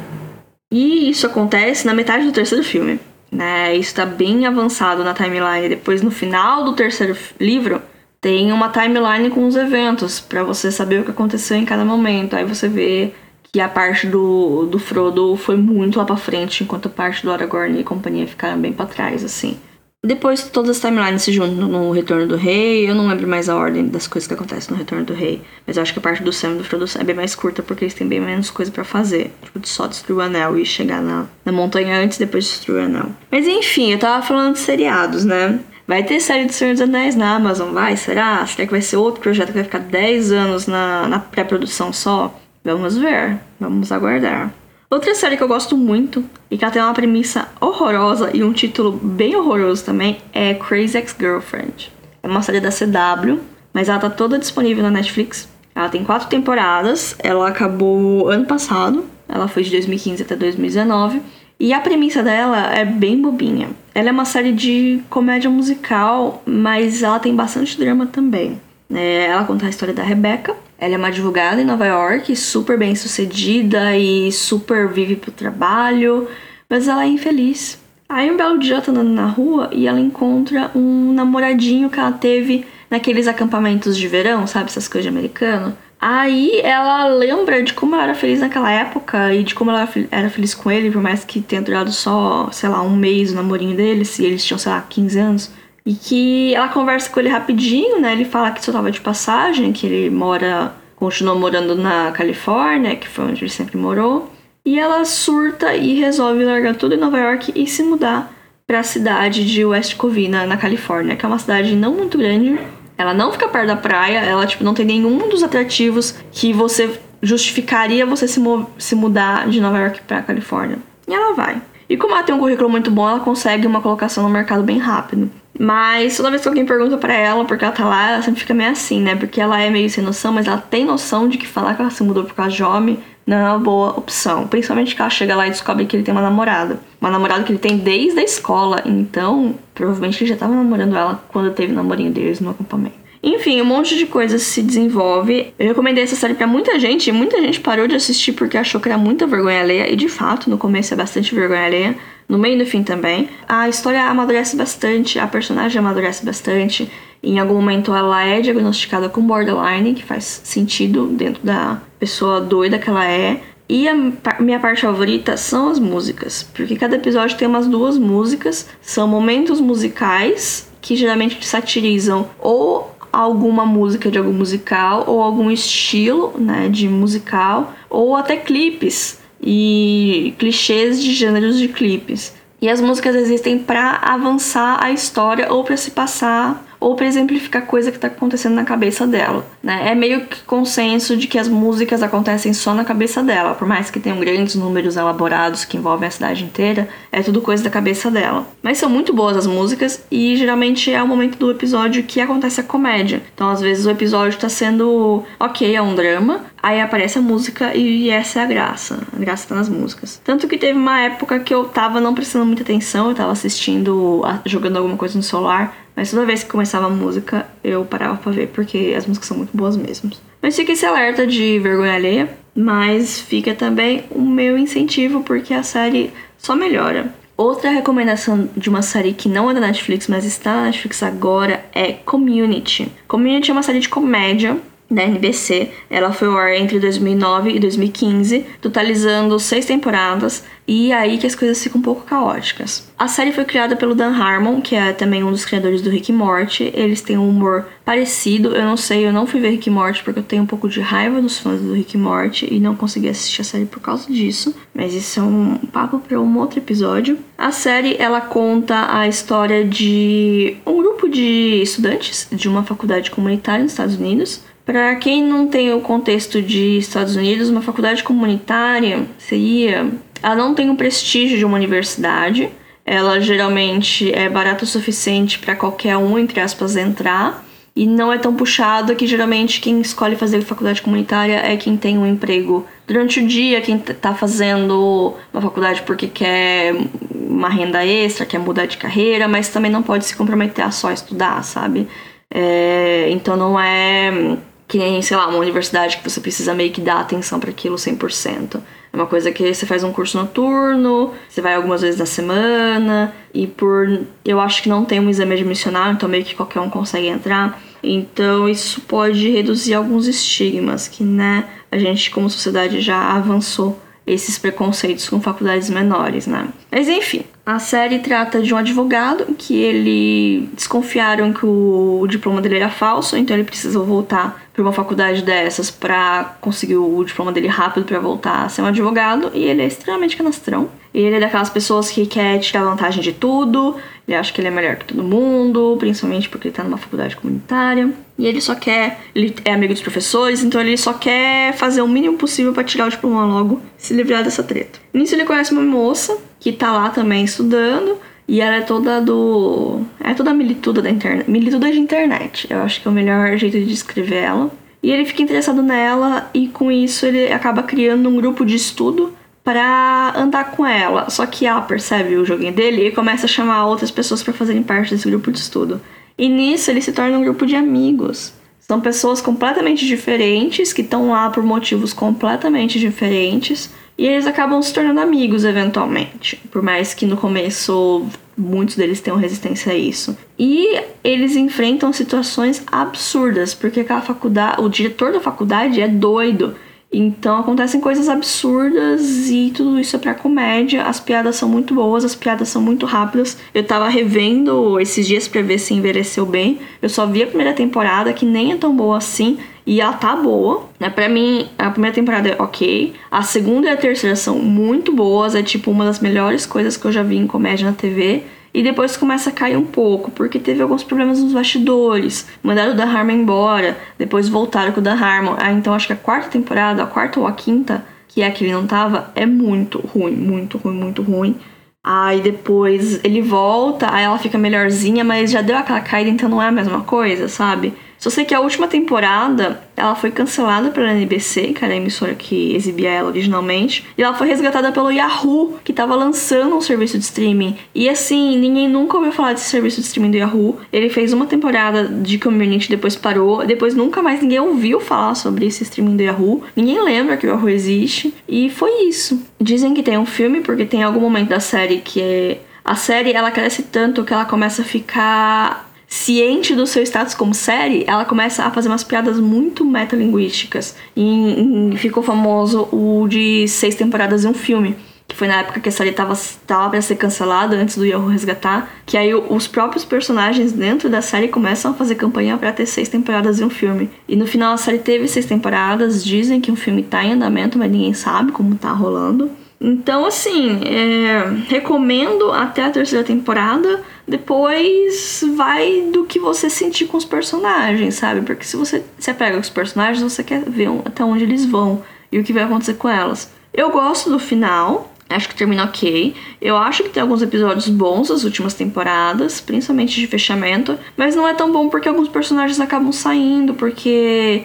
E 0.71 1.09
isso 1.09 1.25
acontece 1.25 1.85
na 1.85 1.93
metade 1.93 2.25
do 2.25 2.31
terceiro 2.31 2.63
filme. 2.63 2.99
Né? 3.31 3.75
Isso 3.75 3.89
está 3.89 4.05
bem 4.05 4.45
avançado 4.45 5.03
na 5.03 5.13
timeline. 5.13 5.69
Depois, 5.69 6.01
no 6.01 6.11
final 6.11 6.63
do 6.63 6.73
terceiro 6.73 7.15
livro, 7.39 7.81
tem 8.19 8.51
uma 8.51 8.69
timeline 8.69 9.29
com 9.29 9.45
os 9.45 9.55
eventos 9.55 10.19
para 10.19 10.43
você 10.43 10.71
saber 10.71 11.01
o 11.01 11.03
que 11.03 11.11
aconteceu 11.11 11.55
em 11.57 11.65
cada 11.65 11.85
momento. 11.85 12.35
Aí 12.35 12.43
você 12.43 12.67
vê 12.67 13.13
que 13.55 13.61
a 13.61 13.69
parte 13.69 14.05
do, 14.05 14.65
do 14.65 14.77
Frodo 14.77 15.37
foi 15.37 15.55
muito 15.55 15.97
lá 15.97 16.03
para 16.03 16.17
frente, 16.17 16.61
enquanto 16.61 16.87
a 16.87 16.89
parte 16.89 17.23
do 17.23 17.31
Aragorn 17.31 17.79
e 17.79 17.85
companhia 17.85 18.27
ficaram 18.27 18.59
bem 18.59 18.73
para 18.73 18.85
trás, 18.85 19.23
assim. 19.23 19.57
Depois 20.05 20.43
todas 20.49 20.71
as 20.71 20.81
timelines 20.81 21.21
se 21.21 21.31
juntam 21.31 21.65
no 21.65 21.89
Retorno 21.91 22.27
do 22.27 22.35
Rei. 22.35 22.89
Eu 22.89 22.93
não 22.93 23.07
lembro 23.07 23.25
mais 23.25 23.47
a 23.47 23.55
ordem 23.55 23.87
das 23.87 24.07
coisas 24.07 24.27
que 24.27 24.33
acontecem 24.33 24.71
no 24.71 24.77
Retorno 24.77 25.05
do 25.05 25.13
Rei. 25.13 25.41
Mas 25.65 25.77
eu 25.77 25.83
acho 25.83 25.93
que 25.93 25.99
a 25.99 26.01
parte 26.01 26.21
do 26.21 26.33
Sam 26.33 26.55
e 26.55 26.57
do 26.57 26.63
Frodo 26.65 26.83
é 26.99 27.03
bem 27.05 27.15
mais 27.15 27.33
curta 27.33 27.63
porque 27.63 27.85
eles 27.85 27.93
têm 27.93 28.05
bem 28.05 28.19
menos 28.19 28.51
coisa 28.51 28.69
para 28.69 28.83
fazer. 28.83 29.31
Tipo, 29.41 29.57
de 29.57 29.69
só 29.69 29.87
destruir 29.87 30.17
o 30.17 30.21
anel 30.21 30.59
e 30.59 30.65
chegar 30.65 31.01
na, 31.01 31.25
na 31.45 31.51
montanha 31.53 31.97
antes 31.97 32.17
e 32.17 32.25
depois 32.25 32.43
destruir 32.43 32.81
o 32.81 32.85
anel. 32.87 33.09
Mas 33.31 33.47
enfim, 33.47 33.93
eu 33.93 33.99
tava 33.99 34.21
falando 34.21 34.55
de 34.55 34.59
seriados, 34.59 35.23
né? 35.23 35.61
Vai 35.87 36.03
ter 36.03 36.19
série 36.19 36.45
do 36.45 36.51
Senhor 36.51 36.73
dos 36.73 36.81
Anéis 36.81 37.15
na 37.15 37.37
Amazon, 37.37 37.71
vai? 37.71 37.95
Será? 37.95 38.45
Será 38.45 38.65
que 38.65 38.71
vai 38.71 38.81
ser 38.81 38.97
outro 38.97 39.21
projeto 39.21 39.47
que 39.47 39.53
vai 39.53 39.63
ficar 39.63 39.79
10 39.79 40.33
anos 40.33 40.67
na, 40.67 41.07
na 41.07 41.19
pré-produção 41.19 41.93
só? 41.93 42.35
Vamos 42.65 42.97
ver. 42.97 43.37
Vamos 43.59 43.91
aguardar. 43.91 44.51
Outra 44.89 45.13
série 45.13 45.37
que 45.37 45.43
eu 45.43 45.47
gosto 45.47 45.77
muito 45.77 46.25
e 46.49 46.57
que 46.57 46.63
ela 46.63 46.73
tem 46.73 46.81
uma 46.81 46.93
premissa 46.93 47.47
horrorosa 47.61 48.31
e 48.33 48.43
um 48.43 48.51
título 48.51 48.91
bem 48.91 49.35
horroroso 49.35 49.85
também 49.85 50.17
é 50.33 50.55
Crazy 50.55 50.97
Ex-Girlfriend. 50.97 51.91
É 52.23 52.27
uma 52.27 52.41
série 52.41 52.59
da 52.59 52.69
CW, 52.69 53.39
mas 53.71 53.87
ela 53.87 53.99
tá 53.99 54.09
toda 54.09 54.39
disponível 54.39 54.81
na 54.81 54.89
Netflix. 54.89 55.47
Ela 55.75 55.89
tem 55.89 56.03
quatro 56.03 56.27
temporadas, 56.27 57.15
ela 57.19 57.47
acabou 57.49 58.29
ano 58.29 58.45
passado, 58.45 59.05
ela 59.27 59.47
foi 59.47 59.63
de 59.63 59.71
2015 59.71 60.23
até 60.23 60.35
2019. 60.35 61.21
E 61.59 61.71
a 61.71 61.79
premissa 61.79 62.23
dela 62.23 62.73
é 62.73 62.83
bem 62.83 63.21
bobinha. 63.21 63.69
Ela 63.93 64.09
é 64.09 64.11
uma 64.11 64.25
série 64.25 64.51
de 64.51 65.01
comédia 65.09 65.49
musical, 65.49 66.41
mas 66.45 67.03
ela 67.03 67.19
tem 67.19 67.35
bastante 67.35 67.77
drama 67.77 68.07
também. 68.07 68.59
É, 68.93 69.25
ela 69.25 69.43
conta 69.45 69.65
a 69.65 69.69
história 69.69 69.93
da 69.93 70.03
Rebecca, 70.03 70.55
ela 70.77 70.95
é 70.95 70.97
uma 70.97 71.07
advogada 71.07 71.61
em 71.61 71.65
Nova 71.65 71.85
York, 71.85 72.35
super 72.35 72.77
bem 72.77 72.95
sucedida 72.95 73.97
e 73.97 74.31
super 74.31 74.87
vive 74.87 75.15
pro 75.15 75.31
trabalho, 75.31 76.27
mas 76.69 76.87
ela 76.87 77.03
é 77.03 77.07
infeliz. 77.07 77.79
Aí 78.07 78.29
um 78.29 78.37
belo 78.37 78.59
dia 78.59 78.75
ela 78.75 78.81
tá 78.81 78.91
andando 78.91 79.09
na 79.09 79.25
rua 79.25 79.69
e 79.71 79.87
ela 79.87 79.99
encontra 79.99 80.69
um 80.75 81.13
namoradinho 81.13 81.89
que 81.89 81.99
ela 81.99 82.11
teve 82.11 82.65
naqueles 82.89 83.27
acampamentos 83.27 83.97
de 83.97 84.07
verão, 84.07 84.45
sabe? 84.45 84.65
Essas 84.65 84.87
coisas 84.87 85.11
de 85.11 85.17
americano. 85.17 85.75
Aí 85.99 86.59
ela 86.61 87.07
lembra 87.07 87.63
de 87.63 87.73
como 87.73 87.95
ela 87.95 88.03
era 88.03 88.13
feliz 88.13 88.39
naquela 88.41 88.69
época 88.69 89.33
e 89.33 89.43
de 89.43 89.55
como 89.55 89.71
ela 89.71 89.89
era 90.11 90.29
feliz 90.29 90.53
com 90.53 90.69
ele, 90.69 90.91
por 90.91 91.01
mais 91.01 91.23
que 91.23 91.41
tenha 91.41 91.61
durado 91.61 91.91
só, 91.91 92.49
sei 92.51 92.69
lá, 92.69 92.81
um 92.83 92.95
mês 92.95 93.31
o 93.31 93.35
namorinho 93.35 93.75
deles, 93.75 94.19
e 94.19 94.25
eles 94.25 94.45
tinham, 94.45 94.59
sei 94.59 94.71
lá, 94.71 94.85
15 94.87 95.19
anos. 95.19 95.51
E 95.85 95.93
que 95.93 96.55
ela 96.55 96.67
conversa 96.69 97.09
com 97.09 97.19
ele 97.19 97.29
rapidinho, 97.29 98.01
né? 98.01 98.11
Ele 98.13 98.25
fala 98.25 98.51
que 98.51 98.63
só 98.63 98.71
tava 98.71 98.89
de 98.89 98.99
passagem, 98.99 99.71
que 99.71 99.85
ele 99.85 100.09
mora, 100.09 100.73
continuou 100.95 101.37
morando 101.37 101.75
na 101.75 102.11
Califórnia, 102.11 102.95
que 102.95 103.07
foi 103.07 103.25
onde 103.25 103.43
ele 103.43 103.51
sempre 103.51 103.77
morou. 103.77 104.31
E 104.65 104.79
ela 104.79 105.05
surta 105.05 105.75
e 105.75 105.99
resolve 105.99 106.43
largar 106.43 106.75
tudo 106.75 106.95
em 106.95 106.97
Nova 106.97 107.19
York 107.19 107.53
e 107.55 107.67
se 107.67 107.83
mudar 107.83 108.33
para 108.65 108.79
a 108.79 108.83
cidade 108.83 109.45
de 109.45 109.63
West 109.63 109.95
Covina, 109.95 110.43
na 110.47 110.57
Califórnia, 110.57 111.15
que 111.15 111.23
é 111.23 111.27
uma 111.27 111.37
cidade 111.37 111.75
não 111.75 111.93
muito 111.93 112.17
grande. 112.17 112.59
Ela 112.97 113.13
não 113.13 113.31
fica 113.31 113.47
perto 113.47 113.67
da 113.67 113.75
praia, 113.75 114.19
ela 114.19 114.47
tipo 114.47 114.63
não 114.63 114.73
tem 114.73 114.85
nenhum 114.85 115.29
dos 115.29 115.43
atrativos 115.43 116.15
que 116.31 116.51
você 116.51 116.99
justificaria 117.21 118.05
você 118.05 118.27
se, 118.27 118.41
se 118.79 118.95
mudar 118.95 119.47
de 119.47 119.61
Nova 119.61 119.77
York 119.77 120.01
para 120.07 120.23
Califórnia. 120.23 120.79
E 121.07 121.13
ela 121.13 121.35
vai. 121.35 121.61
E 121.87 121.95
como 121.95 122.15
ela 122.15 122.23
tem 122.23 122.33
um 122.33 122.39
currículo 122.39 122.69
muito 122.69 122.89
bom, 122.89 123.07
ela 123.07 123.19
consegue 123.19 123.67
uma 123.67 123.81
colocação 123.81 124.23
no 124.23 124.29
mercado 124.29 124.63
bem 124.63 124.79
rápido. 124.79 125.29
Mas 125.57 126.17
toda 126.17 126.29
vez 126.29 126.41
que 126.41 126.47
alguém 126.47 126.65
pergunta 126.65 126.97
para 126.97 127.13
ela 127.13 127.45
porque 127.45 127.63
ela 127.63 127.73
tá 127.73 127.85
lá, 127.85 128.11
ela 128.11 128.21
sempre 128.21 128.41
fica 128.41 128.53
meio 128.53 128.71
assim, 128.71 128.99
né? 128.99 129.15
Porque 129.15 129.39
ela 129.39 129.61
é 129.61 129.69
meio 129.69 129.89
sem 129.89 130.03
noção, 130.03 130.33
mas 130.33 130.47
ela 130.47 130.57
tem 130.57 130.83
noção 130.85 131.29
de 131.29 131.37
que 131.37 131.47
falar 131.47 131.75
que 131.75 131.81
ela 131.81 131.91
se 131.91 132.03
mudou 132.03 132.23
por 132.25 132.33
causa 132.33 132.51
de 132.51 132.63
homem 132.63 132.99
não 133.25 133.37
é 133.37 133.49
uma 133.49 133.59
boa 133.59 133.97
opção. 133.97 134.47
Principalmente 134.47 134.95
que 134.95 135.01
ela 135.01 135.09
chega 135.09 135.35
lá 135.35 135.47
e 135.47 135.49
descobre 135.49 135.85
que 135.85 135.95
ele 135.95 136.03
tem 136.03 136.11
uma 136.11 136.21
namorada. 136.21 136.79
Uma 137.01 137.09
namorada 137.09 137.43
que 137.43 137.51
ele 137.51 137.59
tem 137.59 137.77
desde 137.77 138.19
a 138.19 138.23
escola. 138.23 138.83
Então, 138.85 139.55
provavelmente 139.73 140.23
ele 140.23 140.29
já 140.29 140.37
tava 140.37 140.53
namorando 140.53 140.95
ela 140.95 141.23
quando 141.29 141.51
teve 141.53 141.73
o 141.73 141.75
namorinho 141.75 142.11
deles 142.11 142.39
no 142.39 142.51
acampamento. 142.51 143.05
Enfim, 143.23 143.59
um 143.59 143.65
monte 143.65 143.97
de 143.97 144.05
coisas 144.05 144.43
se 144.43 144.61
desenvolve. 144.61 145.51
Eu 145.57 145.69
recomendei 145.69 146.03
essa 146.03 146.15
série 146.15 146.35
para 146.35 146.45
muita 146.45 146.79
gente 146.79 147.09
e 147.09 147.11
muita 147.11 147.41
gente 147.41 147.59
parou 147.59 147.87
de 147.87 147.95
assistir 147.95 148.33
porque 148.33 148.55
achou 148.55 148.79
que 148.79 148.87
era 148.87 148.99
muita 148.99 149.25
vergonha 149.25 149.61
alheia. 149.61 149.91
E 149.91 149.95
de 149.95 150.07
fato, 150.07 150.47
no 150.47 150.59
começo 150.59 150.93
é 150.93 150.97
bastante 150.97 151.33
vergonha 151.33 151.65
alheia. 151.65 151.95
No 152.27 152.37
meio 152.37 152.55
e 152.55 152.59
no 152.59 152.65
fim 152.65 152.83
também. 152.83 153.29
A 153.47 153.69
história 153.69 154.03
amadurece 154.03 154.55
bastante, 154.55 155.19
a 155.19 155.27
personagem 155.27 155.79
amadurece 155.79 156.25
bastante. 156.25 156.91
Em 157.21 157.39
algum 157.39 157.55
momento 157.55 157.93
ela 157.93 158.23
é 158.23 158.41
diagnosticada 158.41 159.09
com 159.09 159.21
borderline, 159.21 159.93
que 159.93 160.03
faz 160.03 160.41
sentido 160.43 161.07
dentro 161.07 161.43
da 161.43 161.81
pessoa 161.99 162.41
doida 162.41 162.79
que 162.79 162.89
ela 162.89 163.05
é. 163.05 163.41
E 163.67 163.87
a 163.87 163.95
minha 164.39 164.59
parte 164.59 164.81
favorita 164.81 165.37
são 165.37 165.69
as 165.69 165.79
músicas, 165.79 166.43
porque 166.53 166.75
cada 166.75 166.95
episódio 166.97 167.35
tem 167.35 167.47
umas 167.47 167.67
duas 167.67 167.97
músicas, 167.97 168.67
são 168.79 169.07
momentos 169.07 169.59
musicais 169.59 170.69
que 170.81 170.95
geralmente 170.95 171.43
satirizam 171.43 172.29
ou 172.37 172.95
alguma 173.11 173.65
música 173.65 174.11
de 174.11 174.19
algum 174.19 174.33
musical 174.33 175.05
ou 175.07 175.21
algum 175.21 175.49
estilo, 175.49 176.33
né, 176.37 176.69
de 176.69 176.87
musical, 176.87 177.73
ou 177.89 178.15
até 178.15 178.35
clipes. 178.35 179.19
E 179.45 180.33
clichês 180.39 181.01
de 181.01 181.13
gêneros 181.13 181.57
de 181.57 181.67
clipes. 181.67 182.33
E 182.61 182.69
as 182.69 182.81
músicas 182.81 183.15
existem 183.15 183.59
para 183.59 183.99
avançar 184.01 184.83
a 184.83 184.91
história 184.91 185.53
ou 185.53 185.63
para 185.63 185.77
se 185.77 185.91
passar 185.91 186.65
ou 186.79 186.95
para 186.95 187.05
exemplificar 187.05 187.65
coisa 187.65 187.91
que 187.91 187.99
tá 187.99 188.07
acontecendo 188.07 188.55
na 188.55 188.63
cabeça 188.63 189.05
dela, 189.07 189.45
né? 189.61 189.91
É 189.91 189.95
meio 189.95 190.25
que 190.25 190.41
consenso 190.43 191.17
de 191.17 191.27
que 191.27 191.37
as 191.37 191.47
músicas 191.47 192.03
acontecem 192.03 192.53
só 192.53 192.73
na 192.73 192.83
cabeça 192.83 193.23
dela, 193.23 193.53
por 193.53 193.67
mais 193.67 193.89
que 193.89 193.99
tenham 193.99 194.19
grandes 194.19 194.55
números 194.55 194.95
elaborados 194.95 195.65
que 195.65 195.77
envolvem 195.77 196.07
a 196.07 196.11
cidade 196.11 196.43
inteira, 196.43 196.87
é 197.11 197.21
tudo 197.21 197.41
coisa 197.41 197.63
da 197.63 197.69
cabeça 197.69 198.09
dela. 198.11 198.47
Mas 198.61 198.77
são 198.77 198.89
muito 198.89 199.13
boas 199.13 199.37
as 199.37 199.47
músicas 199.47 200.03
e 200.11 200.35
geralmente 200.35 200.91
é 200.91 201.01
o 201.01 201.07
momento 201.07 201.37
do 201.37 201.51
episódio 201.51 202.03
que 202.03 202.21
acontece 202.21 202.59
a 202.61 202.63
comédia. 202.63 203.21
Então, 203.33 203.49
às 203.49 203.61
vezes 203.61 203.85
o 203.85 203.91
episódio 203.91 204.39
tá 204.39 204.49
sendo 204.49 205.23
ok, 205.39 205.75
é 205.75 205.81
um 205.81 205.95
drama, 205.95 206.45
aí 206.61 206.81
aparece 206.81 207.19
a 207.19 207.21
música 207.21 207.75
e 207.75 208.09
essa 208.09 208.39
é 208.39 208.43
a 208.43 208.45
graça. 208.45 208.99
A 209.15 209.19
graça 209.19 209.47
tá 209.47 209.55
nas 209.55 209.69
músicas. 209.69 210.19
Tanto 210.23 210.47
que 210.47 210.57
teve 210.57 210.77
uma 210.77 210.99
época 210.99 211.39
que 211.39 211.53
eu 211.53 211.65
tava 211.65 211.99
não 211.99 212.13
prestando 212.13 212.45
muita 212.45 212.63
atenção, 212.63 213.09
eu 213.09 213.15
tava 213.15 213.31
assistindo, 213.31 214.23
jogando 214.45 214.77
alguma 214.77 214.97
coisa 214.97 215.17
no 215.17 215.23
celular, 215.23 215.73
mas 215.95 216.11
toda 216.11 216.25
vez 216.25 216.43
que 216.43 216.49
começava 216.49 216.87
a 216.87 216.89
música, 216.89 217.47
eu 217.63 217.85
parava 217.85 218.17
pra 218.17 218.31
ver, 218.31 218.47
porque 218.47 218.93
as 218.97 219.05
músicas 219.05 219.27
são 219.27 219.37
muito 219.37 219.55
boas 219.55 219.77
mesmo. 219.77 220.11
Mas 220.41 220.55
fica 220.55 220.71
esse 220.71 220.85
alerta 220.85 221.25
de 221.25 221.57
vergonha 221.59 221.93
alheia, 221.93 222.29
mas 222.55 223.19
fica 223.19 223.55
também 223.55 224.03
o 224.11 224.21
meu 224.21 224.57
incentivo, 224.57 225.23
porque 225.23 225.53
a 225.53 225.63
série 225.63 226.11
só 226.37 226.55
melhora. 226.55 227.13
Outra 227.37 227.69
recomendação 227.69 228.49
de 228.55 228.69
uma 228.69 228.81
série 228.81 229.13
que 229.13 229.27
não 229.27 229.49
é 229.49 229.53
da 229.53 229.59
Netflix, 229.59 230.07
mas 230.07 230.23
está 230.23 230.55
na 230.55 230.63
Netflix 230.63 231.03
agora 231.03 231.65
é 231.73 231.91
Community. 231.91 232.89
Community 233.07 233.51
é 233.51 233.53
uma 233.53 233.63
série 233.63 233.79
de 233.79 233.89
comédia 233.89 234.57
da 234.89 235.03
NBC. 235.03 235.71
Ela 235.89 236.11
foi 236.11 236.27
ao 236.27 236.37
ar 236.37 236.53
entre 236.53 236.79
2009 236.79 237.51
e 237.51 237.59
2015, 237.59 238.45
totalizando 238.61 239.39
seis 239.39 239.65
temporadas, 239.65 240.43
e 240.67 240.91
é 240.91 240.95
aí 240.95 241.17
que 241.17 241.27
as 241.27 241.35
coisas 241.35 241.61
ficam 241.61 241.79
um 241.79 241.83
pouco 241.83 242.03
caóticas. 242.03 242.87
A 242.97 243.07
série 243.07 243.31
foi 243.31 243.45
criada 243.45 243.75
pelo 243.75 243.93
Dan 243.93 244.15
Harmon, 244.15 244.61
que 244.61 244.75
é 244.75 244.93
também 244.93 245.23
um 245.23 245.31
dos 245.31 245.45
criadores 245.45 245.81
do 245.81 245.89
Rick 245.89 246.11
e 246.11 246.15
Morty. 246.15 246.71
Eles 246.73 247.01
têm 247.01 247.17
um 247.17 247.29
humor 247.29 247.67
parecido, 247.83 248.55
eu 248.55 248.63
não 248.63 248.77
sei, 248.77 249.05
eu 249.05 249.13
não 249.13 249.27
fui 249.27 249.39
ver 249.39 249.51
Rick 249.51 249.67
e 249.67 249.71
Morty 249.71 250.03
porque 250.03 250.19
eu 250.19 250.23
tenho 250.23 250.43
um 250.43 250.47
pouco 250.47 250.67
de 250.67 250.81
raiva 250.81 251.21
dos 251.21 251.37
fãs 251.37 251.61
do 251.61 251.73
Rick 251.73 251.95
e 251.95 251.99
Morty 251.99 252.47
e 252.51 252.59
não 252.59 252.75
consegui 252.75 253.09
assistir 253.09 253.41
a 253.41 253.43
série 253.43 253.65
por 253.65 253.79
causa 253.79 254.11
disso, 254.11 254.55
mas 254.73 254.93
isso 254.93 255.19
é 255.19 255.23
um 255.23 255.55
papo 255.71 255.99
para 255.99 256.19
um 256.19 256.37
outro 256.39 256.57
episódio. 256.57 257.19
A 257.37 257.51
série 257.51 257.95
ela 257.99 258.21
conta 258.21 258.97
a 258.97 259.07
história 259.07 259.63
de 259.63 260.57
um 260.65 260.77
grupo 260.77 261.07
de 261.07 261.61
estudantes 261.61 262.27
de 262.31 262.47
uma 262.47 262.63
faculdade 262.63 263.11
comunitária 263.11 263.61
nos 263.61 263.73
Estados 263.73 263.95
Unidos 263.95 264.41
para 264.65 264.95
quem 264.95 265.23
não 265.23 265.47
tem 265.47 265.71
o 265.71 265.79
contexto 265.79 266.41
de 266.41 266.77
Estados 266.77 267.15
Unidos, 267.15 267.49
uma 267.49 267.61
faculdade 267.61 268.03
comunitária 268.03 269.05
seria. 269.17 269.87
Ela 270.23 270.35
não 270.35 270.55
tem 270.55 270.71
o 270.71 270.75
prestígio 270.75 271.37
de 271.37 271.45
uma 271.45 271.55
universidade. 271.55 272.49
Ela 272.83 273.19
geralmente 273.19 274.11
é 274.11 274.27
barata 274.27 274.63
o 274.63 274.67
suficiente 274.67 275.37
para 275.37 275.55
qualquer 275.55 275.95
um, 275.97 276.17
entre 276.17 276.39
aspas, 276.39 276.75
entrar. 276.75 277.45
E 277.75 277.85
não 277.85 278.11
é 278.11 278.17
tão 278.17 278.33
puxada 278.33 278.95
que 278.95 279.05
geralmente 279.05 279.59
quem 279.59 279.81
escolhe 279.81 280.15
fazer 280.15 280.41
faculdade 280.41 280.81
comunitária 280.81 281.35
é 281.45 281.57
quem 281.57 281.75
tem 281.75 281.97
um 281.97 282.07
emprego 282.07 282.65
durante 282.87 283.19
o 283.19 283.27
dia, 283.27 283.61
quem 283.61 283.75
está 283.75 284.15
fazendo 284.15 285.13
uma 285.33 285.41
faculdade 285.41 285.81
porque 285.81 286.07
quer 286.07 286.73
uma 287.11 287.49
renda 287.49 287.85
extra, 287.85 288.25
quer 288.25 288.39
mudar 288.39 288.65
de 288.65 288.77
carreira, 288.77 289.27
mas 289.27 289.49
também 289.49 289.69
não 289.69 289.83
pode 289.83 290.05
se 290.05 290.15
comprometer 290.15 290.63
a 290.63 290.71
só 290.71 290.89
estudar, 290.89 291.43
sabe? 291.43 291.85
É, 292.33 293.07
então 293.11 293.35
não 293.35 293.59
é 293.59 294.37
que 294.67 294.77
nem, 294.77 295.01
sei 295.01 295.15
lá, 295.15 295.27
uma 295.27 295.37
universidade 295.37 295.97
que 295.97 296.09
você 296.09 296.19
precisa 296.19 296.53
meio 296.53 296.71
que 296.71 296.81
dar 296.81 296.99
atenção 296.99 297.39
para 297.39 297.49
aquilo 297.49 297.75
100%. 297.75 298.59
É 298.91 298.95
uma 298.95 299.05
coisa 299.05 299.31
que 299.31 299.53
você 299.53 299.65
faz 299.65 299.83
um 299.83 299.91
curso 299.91 300.17
noturno, 300.17 301.11
você 301.27 301.41
vai 301.41 301.53
algumas 301.53 301.81
vezes 301.81 301.99
na 301.99 302.05
semana, 302.05 303.13
e 303.33 303.45
por. 303.45 304.05
Eu 304.23 304.39
acho 304.39 304.63
que 304.63 304.69
não 304.69 304.85
tem 304.85 304.99
um 304.99 305.09
exame 305.09 305.33
admissional, 305.33 305.91
então 305.91 306.07
meio 306.07 306.23
que 306.23 306.33
qualquer 306.33 306.61
um 306.61 306.69
consegue 306.69 307.07
entrar. 307.07 307.61
Então 307.83 308.49
isso 308.49 308.81
pode 308.81 309.29
reduzir 309.29 309.73
alguns 309.73 310.07
estigmas 310.07 310.87
que, 310.87 311.03
né, 311.03 311.45
a 311.71 311.77
gente 311.77 312.09
como 312.09 312.29
sociedade 312.29 312.81
já 312.81 313.11
avançou 313.11 313.79
esses 314.07 314.37
preconceitos 314.37 315.09
com 315.09 315.19
faculdades 315.19 315.69
menores, 315.69 316.25
né? 316.25 316.47
Mas 316.71 316.87
enfim, 316.87 317.23
a 317.45 317.59
série 317.59 317.99
trata 317.99 318.41
de 318.41 318.53
um 318.53 318.57
advogado 318.57 319.25
que 319.37 319.55
ele 319.55 320.49
desconfiaram 320.53 321.33
que 321.33 321.45
o 321.45 322.05
diploma 322.07 322.41
dele 322.41 322.57
era 322.57 322.69
falso, 322.69 323.17
então 323.17 323.35
ele 323.35 323.43
precisou 323.43 323.83
voltar 323.83 324.44
para 324.55 324.63
uma 324.63 324.71
faculdade 324.71 325.21
dessas 325.21 325.69
para 325.69 326.37
conseguir 326.39 326.77
o 326.77 327.03
diploma 327.03 327.31
dele 327.31 327.47
rápido 327.47 327.85
para 327.85 327.99
voltar 327.99 328.45
a 328.45 328.49
ser 328.49 328.61
um 328.61 328.65
advogado 328.65 329.29
e 329.33 329.43
ele 329.43 329.61
é 329.61 329.67
extremamente 329.67 330.15
canastrão. 330.15 330.69
Ele 330.93 331.13
é 331.13 331.19
daquelas 331.19 331.49
pessoas 331.49 331.91
que 331.91 332.05
quer 332.05 332.39
tirar 332.39 332.63
vantagem 332.63 333.03
de 333.03 333.11
tudo, 333.11 333.75
ele 334.07 334.15
acha 334.15 334.31
que 334.31 334.39
ele 334.39 334.47
é 334.47 334.51
melhor 334.51 334.77
que 334.77 334.85
todo 334.85 335.03
mundo, 335.03 335.75
principalmente 335.77 336.29
porque 336.29 336.47
ele 336.47 336.55
tá 336.55 336.63
numa 336.63 336.77
faculdade 336.77 337.17
comunitária. 337.17 337.91
E 338.17 338.25
ele 338.25 338.39
só 338.39 338.55
quer, 338.55 339.01
ele 339.13 339.35
é 339.43 339.51
amigo 339.51 339.73
dos 339.73 339.81
professores, 339.81 340.41
então 340.41 340.61
ele 340.61 340.77
só 340.77 340.93
quer 340.93 341.53
fazer 341.53 341.81
o 341.81 341.87
mínimo 341.87 342.17
possível 342.17 342.53
para 342.53 342.63
tirar 342.63 342.87
o 342.87 342.89
diploma 342.89 343.25
logo, 343.25 343.61
se 343.77 343.93
livrar 343.93 344.23
dessa 344.23 344.41
treta. 344.41 344.79
Nisso 344.93 345.13
ele 345.15 345.25
conhece 345.25 345.51
uma 345.51 345.63
moça 345.63 346.17
que 346.39 346.53
tá 346.53 346.71
lá 346.71 346.89
também 346.89 347.25
estudando, 347.25 347.97
e 348.27 348.41
ela 348.41 348.57
é 348.57 348.61
toda 348.61 348.99
do. 349.01 349.81
É 349.99 350.13
toda 350.13 350.33
milituda 350.33 350.81
da 350.81 350.89
internet. 350.89 351.29
Milituda 351.29 351.71
de 351.71 351.79
internet. 351.79 352.47
Eu 352.49 352.61
acho 352.61 352.81
que 352.81 352.87
é 352.87 352.91
o 352.91 352.93
melhor 352.93 353.37
jeito 353.37 353.59
de 353.59 353.65
descrever 353.65 354.23
ela. 354.23 354.51
E 354.81 354.91
ele 354.91 355.05
fica 355.05 355.21
interessado 355.21 355.61
nela 355.61 356.29
e 356.33 356.47
com 356.47 356.71
isso 356.71 357.05
ele 357.05 357.31
acaba 357.31 357.63
criando 357.63 358.07
um 358.07 358.15
grupo 358.15 358.45
de 358.45 358.55
estudo 358.55 359.13
para 359.43 360.13
andar 360.15 360.51
com 360.51 360.65
ela. 360.65 361.09
Só 361.09 361.25
que 361.25 361.45
ela 361.45 361.61
percebe 361.61 362.15
o 362.15 362.25
joguinho 362.25 362.53
dele 362.53 362.87
e 362.87 362.91
começa 362.91 363.25
a 363.25 363.29
chamar 363.29 363.65
outras 363.67 363.91
pessoas 363.91 364.21
para 364.21 364.33
fazerem 364.33 364.63
parte 364.63 364.93
desse 364.93 365.07
grupo 365.09 365.31
de 365.31 365.39
estudo. 365.39 365.81
E 366.17 366.29
nisso 366.29 366.71
ele 366.71 366.81
se 366.81 366.91
torna 366.91 367.17
um 367.17 367.23
grupo 367.23 367.45
de 367.45 367.55
amigos. 367.55 368.33
São 368.59 368.81
pessoas 368.81 369.21
completamente 369.21 369.85
diferentes 369.85 370.73
que 370.73 370.81
estão 370.81 371.09
lá 371.11 371.29
por 371.29 371.43
motivos 371.43 371.93
completamente 371.93 372.79
diferentes 372.79 373.71
e 373.97 374.05
eles 374.05 374.27
acabam 374.27 374.61
se 374.61 374.73
tornando 374.73 374.99
amigos 374.99 375.45
eventualmente, 375.45 376.41
por 376.51 376.61
mais 376.61 376.93
que 376.93 377.05
no 377.05 377.17
começo 377.17 378.05
muitos 378.37 378.75
deles 378.75 378.99
tenham 378.99 379.17
resistência 379.17 379.71
a 379.71 379.75
isso. 379.75 380.17
E 380.37 380.77
eles 381.03 381.35
enfrentam 381.35 381.93
situações 381.93 382.63
absurdas, 382.71 383.53
porque 383.53 383.79
aquela 383.79 384.01
faculdade, 384.01 384.61
o 384.61 384.69
diretor 384.69 385.13
da 385.13 385.19
faculdade 385.19 385.79
é 385.79 385.87
doido. 385.87 386.55
Então 386.91 387.37
acontecem 387.37 387.81
coisas 387.81 388.07
absurdas 388.07 389.29
e 389.29 389.51
tudo 389.53 389.79
isso 389.79 389.95
é 389.95 389.99
pra 389.99 390.13
comédia. 390.13 390.83
As 390.83 390.99
piadas 390.99 391.35
são 391.35 391.49
muito 391.49 391.73
boas, 391.73 392.05
as 392.05 392.15
piadas 392.15 392.47
são 392.47 392.61
muito 392.61 392.85
rápidas. 392.85 393.37
Eu 393.53 393.63
tava 393.63 393.89
revendo 393.89 394.79
esses 394.79 395.05
dias 395.05 395.27
pra 395.27 395.41
ver 395.41 395.57
se 395.57 395.73
envelheceu 395.73 396.25
bem. 396.25 396.59
Eu 396.81 396.87
só 396.87 397.05
vi 397.05 397.23
a 397.23 397.27
primeira 397.27 397.53
temporada, 397.53 398.13
que 398.13 398.25
nem 398.25 398.53
é 398.53 398.55
tão 398.55 398.73
boa 398.73 398.97
assim. 398.97 399.37
E 399.65 399.81
ela 399.81 399.93
tá 399.93 400.15
boa, 400.15 400.69
né? 400.79 400.89
Pra 400.89 401.09
mim, 401.09 401.47
a 401.57 401.71
primeira 401.71 401.95
temporada 401.95 402.29
é 402.29 402.35
ok. 402.39 402.93
A 403.09 403.23
segunda 403.23 403.67
e 403.67 403.71
a 403.71 403.77
terceira 403.77 404.15
são 404.15 404.37
muito 404.37 404.93
boas. 404.93 405.33
É 405.33 405.41
tipo 405.41 405.71
uma 405.71 405.85
das 405.85 405.99
melhores 405.99 406.45
coisas 406.45 406.77
que 406.77 406.85
eu 406.85 406.91
já 406.91 407.01
vi 407.01 407.17
em 407.17 407.25
comédia 407.25 407.65
na 407.65 407.75
TV. 407.75 408.23
E 408.53 408.63
depois 408.63 408.95
começa 408.95 409.31
a 409.31 409.33
cair 409.33 409.57
um 409.57 409.65
pouco, 409.65 410.11
porque 410.11 410.39
teve 410.39 410.61
alguns 410.61 410.81
problemas 410.81 411.19
nos 411.19 411.33
bastidores. 411.33 412.25
Mandaram 412.41 412.71
o 412.71 412.75
da 412.75 412.85
Harmon 412.85 413.11
embora, 413.11 413.77
depois 413.97 414.29
voltaram 414.29 414.71
com 414.71 414.79
o 414.79 414.83
da 414.83 414.93
Harmon. 414.93 415.35
Ah, 415.37 415.51
então 415.51 415.73
acho 415.73 415.87
que 415.87 415.93
a 415.93 415.97
quarta 415.97 416.29
temporada, 416.29 416.81
a 416.81 416.87
quarta 416.87 417.19
ou 417.19 417.27
a 417.27 417.33
quinta, 417.33 417.83
que 418.07 418.21
é 418.21 418.27
a 418.27 418.31
que 418.31 418.45
ele 418.45 418.53
não 418.53 418.65
tava, 418.65 419.11
é 419.13 419.25
muito 419.25 419.79
ruim, 419.79 420.15
muito 420.15 420.57
ruim, 420.57 420.75
muito 420.75 421.01
ruim. 421.01 421.35
Aí 421.83 422.21
depois 422.21 423.03
ele 423.03 423.21
volta, 423.21 423.93
aí 423.93 424.05
ela 424.05 424.17
fica 424.17 424.37
melhorzinha, 424.37 425.03
mas 425.03 425.31
já 425.31 425.41
deu 425.41 425.57
aquela 425.57 425.81
caída, 425.81 426.09
então 426.09 426.29
não 426.29 426.41
é 426.41 426.47
a 426.47 426.51
mesma 426.51 426.81
coisa, 426.81 427.27
sabe? 427.27 427.73
Só 427.97 428.09
sei 428.09 428.25
que 428.25 428.33
a 428.33 428.39
última 428.39 428.67
temporada 428.67 429.61
ela 429.75 429.95
foi 429.95 430.11
cancelada 430.11 430.69
pela 430.69 430.91
NBC, 430.91 431.53
que 431.53 431.63
era 431.63 431.73
a 431.73 431.77
emissora 431.77 432.13
que 432.13 432.55
exibia 432.55 432.89
ela 432.89 433.09
originalmente, 433.09 433.85
e 433.97 434.03
ela 434.03 434.13
foi 434.13 434.27
resgatada 434.27 434.71
pelo 434.71 434.91
Yahoo, 434.91 435.59
que 435.63 435.71
estava 435.71 435.95
lançando 435.95 436.55
um 436.55 436.61
serviço 436.61 436.97
de 436.97 437.03
streaming. 437.03 437.57
E 437.73 437.89
assim, 437.89 438.37
ninguém 438.37 438.69
nunca 438.69 438.97
ouviu 438.97 439.11
falar 439.11 439.33
desse 439.33 439.49
serviço 439.49 439.81
de 439.81 439.87
streaming 439.87 440.11
do 440.11 440.17
Yahoo. 440.17 440.59
Ele 440.71 440.89
fez 440.89 441.13
uma 441.13 441.25
temporada 441.25 441.85
de 441.85 442.17
Community, 442.17 442.69
depois 442.69 442.95
parou, 442.95 443.45
depois 443.45 443.75
nunca 443.75 444.01
mais 444.01 444.21
ninguém 444.21 444.39
ouviu 444.39 444.79
falar 444.79 445.15
sobre 445.15 445.45
esse 445.45 445.63
streaming 445.63 445.97
do 445.97 446.03
Yahoo. 446.03 446.43
Ninguém 446.55 446.81
lembra 446.83 447.17
que 447.17 447.25
o 447.25 447.29
Yahoo 447.29 447.49
existe. 447.49 448.13
E 448.27 448.49
foi 448.49 448.87
isso. 448.87 449.21
Dizem 449.39 449.73
que 449.73 449.83
tem 449.83 449.97
um 449.97 450.05
filme, 450.05 450.41
porque 450.41 450.65
tem 450.65 450.83
algum 450.83 450.99
momento 450.99 451.29
da 451.29 451.39
série 451.39 451.79
que 451.79 452.01
é. 452.01 452.39
A 452.63 452.73
série 452.73 453.13
ela 453.13 453.29
cresce 453.29 453.61
tanto 453.61 454.03
que 454.03 454.11
ela 454.11 454.25
começa 454.25 454.63
a 454.63 454.65
ficar 454.65 455.64
ciente 455.87 456.55
do 456.55 456.65
seu 456.65 456.83
status 456.83 457.13
como 457.13 457.33
série, 457.33 457.83
ela 457.87 458.05
começa 458.05 458.43
a 458.43 458.51
fazer 458.51 458.67
umas 458.67 458.83
piadas 458.83 459.19
muito 459.19 459.65
metalinguísticas. 459.65 460.75
E, 460.95 461.71
e 461.73 461.77
ficou 461.77 462.03
famoso 462.03 462.67
o 462.71 463.07
de 463.07 463.47
seis 463.47 463.75
temporadas 463.75 464.25
em 464.25 464.27
um 464.27 464.33
filme. 464.33 464.75
Que 465.07 465.15
foi 465.15 465.27
na 465.27 465.41
época 465.41 465.59
que 465.59 465.69
a 465.69 465.71
série 465.71 465.91
tava, 465.91 466.17
tava 466.47 466.71
pra 466.71 466.81
ser 466.81 466.95
cancelada 466.95 467.55
antes 467.55 467.77
do 467.77 467.85
Yahoo 467.85 468.07
resgatar, 468.07 468.71
que 468.87 468.97
aí 468.97 469.13
os 469.13 469.47
próprios 469.47 469.85
personagens 469.85 470.51
dentro 470.51 470.89
da 470.89 470.99
série 470.99 471.27
começam 471.27 471.71
a 471.71 471.73
fazer 471.75 471.93
campanha 471.93 472.35
para 472.37 472.51
ter 472.51 472.65
seis 472.65 472.89
temporadas 472.89 473.39
e 473.39 473.43
um 473.43 473.49
filme. 473.49 473.89
E 474.07 474.15
no 474.15 474.25
final 474.25 474.53
a 474.53 474.57
série 474.57 474.79
teve 474.79 475.07
seis 475.07 475.27
temporadas, 475.27 476.03
dizem 476.03 476.41
que 476.41 476.51
um 476.51 476.55
filme 476.55 476.81
tá 476.81 477.03
em 477.03 477.13
andamento, 477.13 477.57
mas 477.57 477.71
ninguém 477.71 477.93
sabe 477.93 478.31
como 478.31 478.55
tá 478.55 478.71
rolando. 478.71 479.29
Então, 479.59 480.05
assim, 480.05 480.61
é, 480.65 481.23
recomendo 481.47 482.31
até 482.31 482.63
a 482.63 482.69
terceira 482.69 483.03
temporada. 483.03 483.83
Depois 484.07 485.23
vai 485.35 485.89
do 485.91 486.05
que 486.05 486.19
você 486.19 486.49
sentir 486.49 486.85
com 486.85 486.97
os 486.97 487.05
personagens, 487.05 487.95
sabe? 487.95 488.21
Porque 488.21 488.45
se 488.45 488.55
você 488.55 488.83
se 488.99 489.09
apega 489.09 489.35
com 489.35 489.41
os 489.41 489.49
personagens, 489.49 490.01
você 490.01 490.23
quer 490.23 490.41
ver 490.41 490.69
até 490.85 491.03
onde 491.03 491.23
eles 491.23 491.45
vão 491.45 491.83
e 492.11 492.19
o 492.19 492.23
que 492.23 492.33
vai 492.33 492.43
acontecer 492.43 492.75
com 492.75 492.89
elas. 492.89 493.31
Eu 493.53 493.71
gosto 493.71 494.09
do 494.09 494.19
final, 494.19 494.93
Acho 495.07 495.29
que 495.29 495.35
termina 495.35 495.65
ok. 495.65 496.15
Eu 496.41 496.57
acho 496.57 496.83
que 496.83 496.89
tem 496.89 497.01
alguns 497.01 497.21
episódios 497.21 497.69
bons 497.69 498.07
das 498.07 498.23
últimas 498.23 498.55
temporadas, 498.55 499.39
principalmente 499.39 499.99
de 499.99 500.07
fechamento, 500.07 500.77
mas 500.97 501.15
não 501.15 501.27
é 501.27 501.33
tão 501.33 501.51
bom 501.51 501.69
porque 501.69 501.87
alguns 501.87 502.09
personagens 502.09 502.59
acabam 502.59 502.91
saindo, 502.91 503.53
porque 503.53 504.43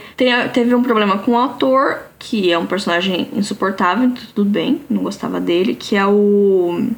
teve 0.52 0.74
um 0.74 0.82
problema 0.82 1.18
com 1.18 1.32
o 1.32 1.36
autor, 1.38 1.98
que 2.18 2.52
é 2.52 2.58
um 2.58 2.66
personagem 2.66 3.28
insuportável, 3.32 4.12
tudo 4.34 4.50
bem, 4.50 4.82
não 4.90 5.02
gostava 5.02 5.40
dele, 5.40 5.74
que 5.74 5.96
é 5.96 6.06
o. 6.06 6.90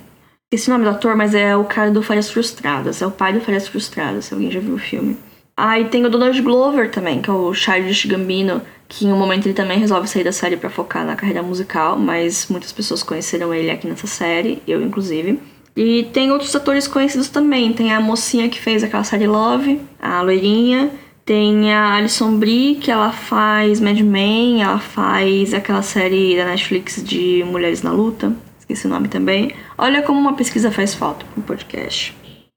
Esse 0.52 0.68
nome 0.68 0.84
do 0.84 0.90
ator, 0.90 1.16
mas 1.16 1.34
é 1.34 1.56
o 1.56 1.64
cara 1.64 1.90
do 1.90 2.02
Férias 2.02 2.30
Frustradas, 2.30 3.00
é 3.00 3.06
o 3.06 3.10
pai 3.10 3.32
do 3.32 3.40
Férias 3.40 3.68
Frustradas, 3.68 4.26
se 4.26 4.34
alguém 4.34 4.50
já 4.50 4.60
viu 4.60 4.74
o 4.74 4.78
filme. 4.78 5.16
Ah, 5.56 5.78
e 5.78 5.84
tem 5.84 6.04
o 6.04 6.10
Donald 6.10 6.40
Glover 6.42 6.90
também, 6.90 7.22
que 7.22 7.30
é 7.30 7.32
o 7.32 7.54
Childish 7.54 8.06
Gambino, 8.06 8.60
que 8.92 9.06
em 9.06 9.12
um 9.12 9.16
momento 9.16 9.46
ele 9.46 9.54
também 9.54 9.78
resolve 9.78 10.06
sair 10.06 10.22
da 10.22 10.32
série 10.32 10.56
para 10.56 10.68
focar 10.68 11.04
na 11.04 11.16
carreira 11.16 11.42
musical, 11.42 11.98
mas 11.98 12.46
muitas 12.50 12.70
pessoas 12.72 13.02
conheceram 13.02 13.52
ele 13.54 13.70
aqui 13.70 13.86
nessa 13.86 14.06
série, 14.06 14.62
eu 14.68 14.82
inclusive. 14.82 15.40
E 15.74 16.04
tem 16.12 16.30
outros 16.30 16.54
atores 16.54 16.86
conhecidos 16.86 17.30
também, 17.30 17.72
tem 17.72 17.90
a 17.90 18.00
mocinha 18.00 18.50
que 18.50 18.60
fez 18.60 18.84
aquela 18.84 19.02
série 19.02 19.26
Love, 19.26 19.80
a 19.98 20.20
loirinha, 20.20 20.90
tem 21.24 21.72
a 21.72 21.94
Alison 21.94 22.36
Brie, 22.36 22.74
que 22.74 22.90
ela 22.90 23.10
faz 23.10 23.80
Mad 23.80 23.98
Men, 24.00 24.62
ela 24.62 24.78
faz 24.78 25.54
aquela 25.54 25.80
série 25.80 26.36
da 26.36 26.44
Netflix 26.44 27.02
de 27.02 27.42
Mulheres 27.46 27.82
na 27.82 27.92
Luta, 27.92 28.36
esqueci 28.58 28.86
o 28.86 28.90
nome 28.90 29.08
também. 29.08 29.52
Olha 29.78 30.02
como 30.02 30.20
uma 30.20 30.34
pesquisa 30.34 30.70
faz 30.70 30.94
falta 30.94 31.24
pro 31.32 31.42
podcast. 31.42 32.14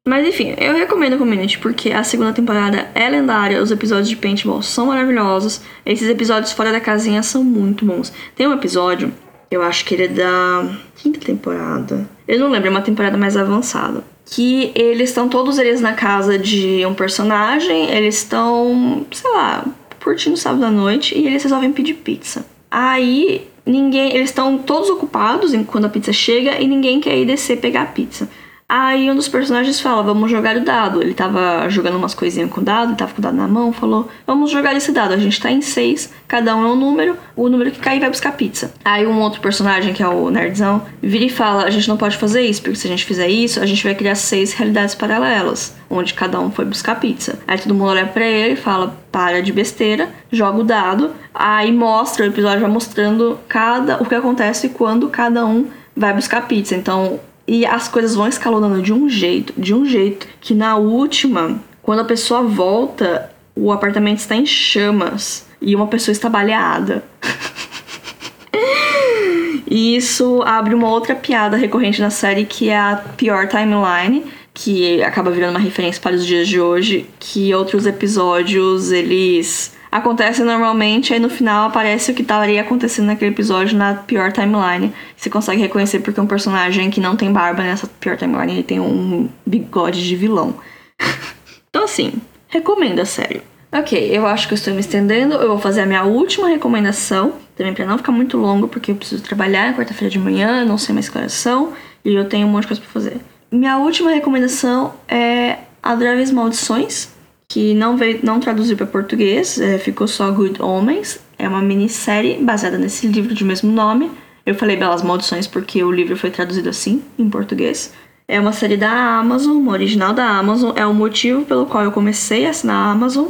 Mas 0.07 0.27
enfim, 0.27 0.53
eu 0.59 0.75
recomendo 0.75 1.15
o 1.15 1.17
Community 1.17 1.57
porque 1.57 1.91
a 1.91 2.03
segunda 2.03 2.31
temporada 2.31 2.91
é 2.93 3.09
lendária, 3.09 3.59
os 3.59 3.71
episódios 3.71 4.07
de 4.07 4.15
paintball 4.15 4.61
são 4.61 4.85
maravilhosos, 4.85 5.61
esses 5.83 6.07
episódios 6.07 6.51
fora 6.51 6.71
da 6.71 6.79
casinha 6.79 7.23
são 7.23 7.43
muito 7.43 7.83
bons. 7.83 8.13
Tem 8.35 8.45
um 8.45 8.53
episódio, 8.53 9.11
eu 9.49 9.63
acho 9.63 9.83
que 9.83 9.95
ele 9.95 10.03
é 10.03 10.07
da 10.09 10.77
quinta 10.95 11.19
temporada, 11.19 12.07
eu 12.27 12.39
não 12.39 12.51
lembro, 12.51 12.67
é 12.67 12.69
uma 12.69 12.83
temporada 12.83 13.17
mais 13.17 13.35
avançada, 13.35 14.03
que 14.27 14.71
eles 14.75 15.09
estão 15.09 15.27
todos 15.27 15.57
eles 15.57 15.81
na 15.81 15.93
casa 15.93 16.37
de 16.37 16.85
um 16.85 16.93
personagem, 16.93 17.89
eles 17.89 18.17
estão, 18.17 19.07
sei 19.11 19.31
lá, 19.31 19.65
curtindo 20.03 20.37
sábado 20.37 20.65
à 20.65 20.69
noite 20.69 21.17
e 21.17 21.25
eles 21.25 21.41
resolvem 21.41 21.73
pedir 21.73 21.95
pizza. 21.95 22.45
Aí 22.69 23.47
ninguém, 23.65 24.15
eles 24.15 24.29
estão 24.29 24.59
todos 24.59 24.87
ocupados 24.87 25.51
quando 25.65 25.85
a 25.85 25.89
pizza 25.89 26.13
chega 26.13 26.61
e 26.61 26.67
ninguém 26.67 27.01
quer 27.01 27.17
ir 27.17 27.25
descer 27.25 27.57
pegar 27.57 27.81
a 27.81 27.87
pizza. 27.87 28.29
Aí 28.67 29.11
um 29.11 29.15
dos 29.15 29.27
personagens 29.27 29.79
fala, 29.79 30.01
vamos 30.01 30.31
jogar 30.31 30.57
o 30.57 30.65
dado. 30.65 30.99
Ele 30.99 31.13
tava 31.13 31.69
jogando 31.69 31.97
umas 31.97 32.15
coisinhas 32.15 32.49
com 32.49 32.61
o 32.61 32.63
dado, 32.63 32.89
ele 32.89 32.97
tava 32.97 33.13
com 33.13 33.19
o 33.19 33.21
dado 33.21 33.37
na 33.37 33.47
mão, 33.47 33.71
falou, 33.71 34.09
vamos 34.25 34.49
jogar 34.49 34.75
esse 34.75 34.91
dado. 34.91 35.13
A 35.13 35.17
gente 35.17 35.39
tá 35.39 35.51
em 35.51 35.61
seis, 35.61 36.11
cada 36.27 36.55
um 36.55 36.65
é 36.65 36.67
um 36.69 36.75
número, 36.75 37.15
o 37.35 37.47
número 37.47 37.69
que 37.69 37.79
cair 37.79 37.99
vai 37.99 38.09
buscar 38.09 38.31
pizza. 38.31 38.73
Aí 38.83 39.05
um 39.05 39.19
outro 39.19 39.39
personagem, 39.39 39.93
que 39.93 40.01
é 40.01 40.07
o 40.07 40.31
nerdzão, 40.31 40.83
vira 40.99 41.25
e 41.25 41.29
fala, 41.29 41.65
a 41.65 41.69
gente 41.69 41.87
não 41.87 41.95
pode 41.95 42.17
fazer 42.17 42.41
isso, 42.41 42.59
porque 42.63 42.75
se 42.75 42.87
a 42.87 42.89
gente 42.89 43.05
fizer 43.05 43.27
isso, 43.27 43.61
a 43.61 43.67
gente 43.67 43.83
vai 43.83 43.93
criar 43.93 44.15
seis 44.15 44.51
realidades 44.53 44.95
paralelas, 44.95 45.75
onde 45.87 46.15
cada 46.15 46.39
um 46.39 46.49
foi 46.49 46.65
buscar 46.65 46.99
pizza. 46.99 47.37
Aí 47.47 47.59
todo 47.59 47.75
mundo 47.75 47.89
olha 47.89 48.07
pra 48.07 48.25
ele 48.25 48.53
e 48.53 48.57
fala, 48.57 48.97
para 49.11 49.43
de 49.43 49.53
besteira, 49.53 50.09
joga 50.31 50.59
o 50.59 50.63
dado, 50.63 51.11
aí 51.31 51.71
mostra, 51.71 52.25
o 52.25 52.29
episódio 52.29 52.61
vai 52.61 52.71
mostrando 52.71 53.39
cada 53.47 54.01
o 54.01 54.05
que 54.07 54.15
acontece 54.15 54.69
quando 54.69 55.07
cada 55.07 55.45
um 55.45 55.67
vai 55.95 56.13
buscar 56.13 56.47
pizza. 56.47 56.75
Então, 56.75 57.19
e 57.47 57.65
as 57.65 57.87
coisas 57.87 58.15
vão 58.15 58.27
escalonando 58.27 58.81
de 58.81 58.91
um 58.91 59.09
jeito, 59.09 59.53
de 59.57 59.73
um 59.73 59.85
jeito, 59.85 60.27
que 60.41 60.53
na 60.53 60.77
última, 60.77 61.59
quando 61.81 61.99
a 61.99 62.05
pessoa 62.05 62.41
volta, 62.41 63.31
o 63.55 63.71
apartamento 63.71 64.19
está 64.19 64.35
em 64.35 64.45
chamas 64.45 65.45
e 65.61 65.75
uma 65.75 65.87
pessoa 65.87 66.11
está 66.11 66.27
baleada. 66.27 67.03
e 69.69 69.95
isso 69.95 70.41
abre 70.43 70.73
uma 70.73 70.89
outra 70.89 71.15
piada 71.15 71.55
recorrente 71.55 72.01
na 72.01 72.09
série 72.09 72.45
que 72.45 72.69
é 72.69 72.77
a 72.77 72.95
pior 73.15 73.47
timeline, 73.47 74.25
que 74.53 75.03
acaba 75.03 75.29
virando 75.29 75.57
uma 75.57 75.59
referência 75.59 76.01
para 76.01 76.15
os 76.15 76.25
dias 76.25 76.47
de 76.47 76.59
hoje, 76.59 77.07
que 77.19 77.53
outros 77.53 77.85
episódios 77.85 78.91
eles 78.91 79.74
acontece 79.95 80.43
normalmente, 80.43 81.13
aí 81.13 81.19
no 81.21 81.29
final 81.29 81.69
aparece 81.69 82.11
o 82.11 82.13
que 82.13 82.21
estaria 82.21 82.59
acontecendo 82.59 83.05
naquele 83.05 83.31
episódio 83.31 83.77
na 83.77 83.93
pior 83.93 84.29
timeline. 84.29 84.93
Você 85.15 85.29
consegue 85.29 85.61
reconhecer 85.61 85.99
porque 85.99 86.19
um 86.19 86.27
personagem 86.27 86.89
que 86.89 86.99
não 86.99 87.15
tem 87.15 87.31
barba 87.31 87.63
nessa 87.63 87.87
pior 87.87 88.17
timeline 88.17 88.51
ele 88.51 88.63
tem 88.63 88.77
um 88.77 89.29
bigode 89.45 90.05
de 90.05 90.15
vilão. 90.17 90.55
então, 91.69 91.85
assim, 91.85 92.13
recomendo 92.49 92.99
a 92.99 93.05
série. 93.05 93.41
Ok, 93.71 94.09
eu 94.11 94.27
acho 94.27 94.47
que 94.47 94.53
eu 94.53 94.57
estou 94.57 94.73
me 94.73 94.81
estendendo. 94.81 95.35
Eu 95.35 95.47
vou 95.47 95.59
fazer 95.59 95.81
a 95.81 95.85
minha 95.85 96.03
última 96.03 96.49
recomendação, 96.49 97.33
também 97.55 97.73
para 97.73 97.85
não 97.85 97.97
ficar 97.97 98.11
muito 98.11 98.37
longo, 98.37 98.67
porque 98.67 98.91
eu 98.91 98.95
preciso 98.95 99.23
trabalhar 99.23 99.75
quarta-feira 99.75 100.11
de 100.11 100.19
manhã, 100.19 100.65
não 100.65 100.77
sei 100.77 100.93
mais 100.93 101.13
horas 101.15 101.31
são, 101.31 101.71
e 102.03 102.13
eu 102.13 102.27
tenho 102.27 102.47
um 102.47 102.49
monte 102.49 102.63
de 102.63 102.67
coisa 102.67 102.81
para 102.81 102.91
fazer. 102.91 103.17
Minha 103.49 103.77
última 103.77 104.11
recomendação 104.11 104.93
é 105.07 105.59
Adoráveis 105.81 106.31
Maldições, 106.31 107.14
que 107.47 107.73
não 107.73 107.97
veio, 107.97 108.19
não 108.23 108.39
traduziu 108.39 108.75
para 108.75 108.85
português, 108.85 109.59
é, 109.59 109.77
ficou 109.77 110.07
só 110.07 110.31
Good 110.31 110.61
Omens. 110.61 111.19
É 111.37 111.47
uma 111.47 111.61
minissérie 111.61 112.41
baseada 112.41 112.77
nesse 112.77 113.07
livro 113.07 113.33
de 113.33 113.43
mesmo 113.43 113.71
nome. 113.71 114.11
Eu 114.45 114.55
falei 114.55 114.75
Belas 114.75 115.01
Maldições 115.01 115.47
porque 115.47 115.83
o 115.83 115.91
livro 115.91 116.15
foi 116.15 116.29
traduzido 116.29 116.69
assim 116.69 117.03
em 117.17 117.29
português. 117.29 117.93
É 118.27 118.39
uma 118.39 118.53
série 118.53 118.77
da 118.77 119.19
Amazon, 119.19 119.57
uma 119.57 119.71
original 119.71 120.13
da 120.13 120.25
Amazon. 120.25 120.71
É 120.75 120.85
o 120.85 120.93
motivo 120.93 121.45
pelo 121.45 121.65
qual 121.65 121.83
eu 121.83 121.91
comecei 121.91 122.45
a 122.45 122.49
assinar 122.49 122.75
a 122.75 122.91
Amazon 122.91 123.27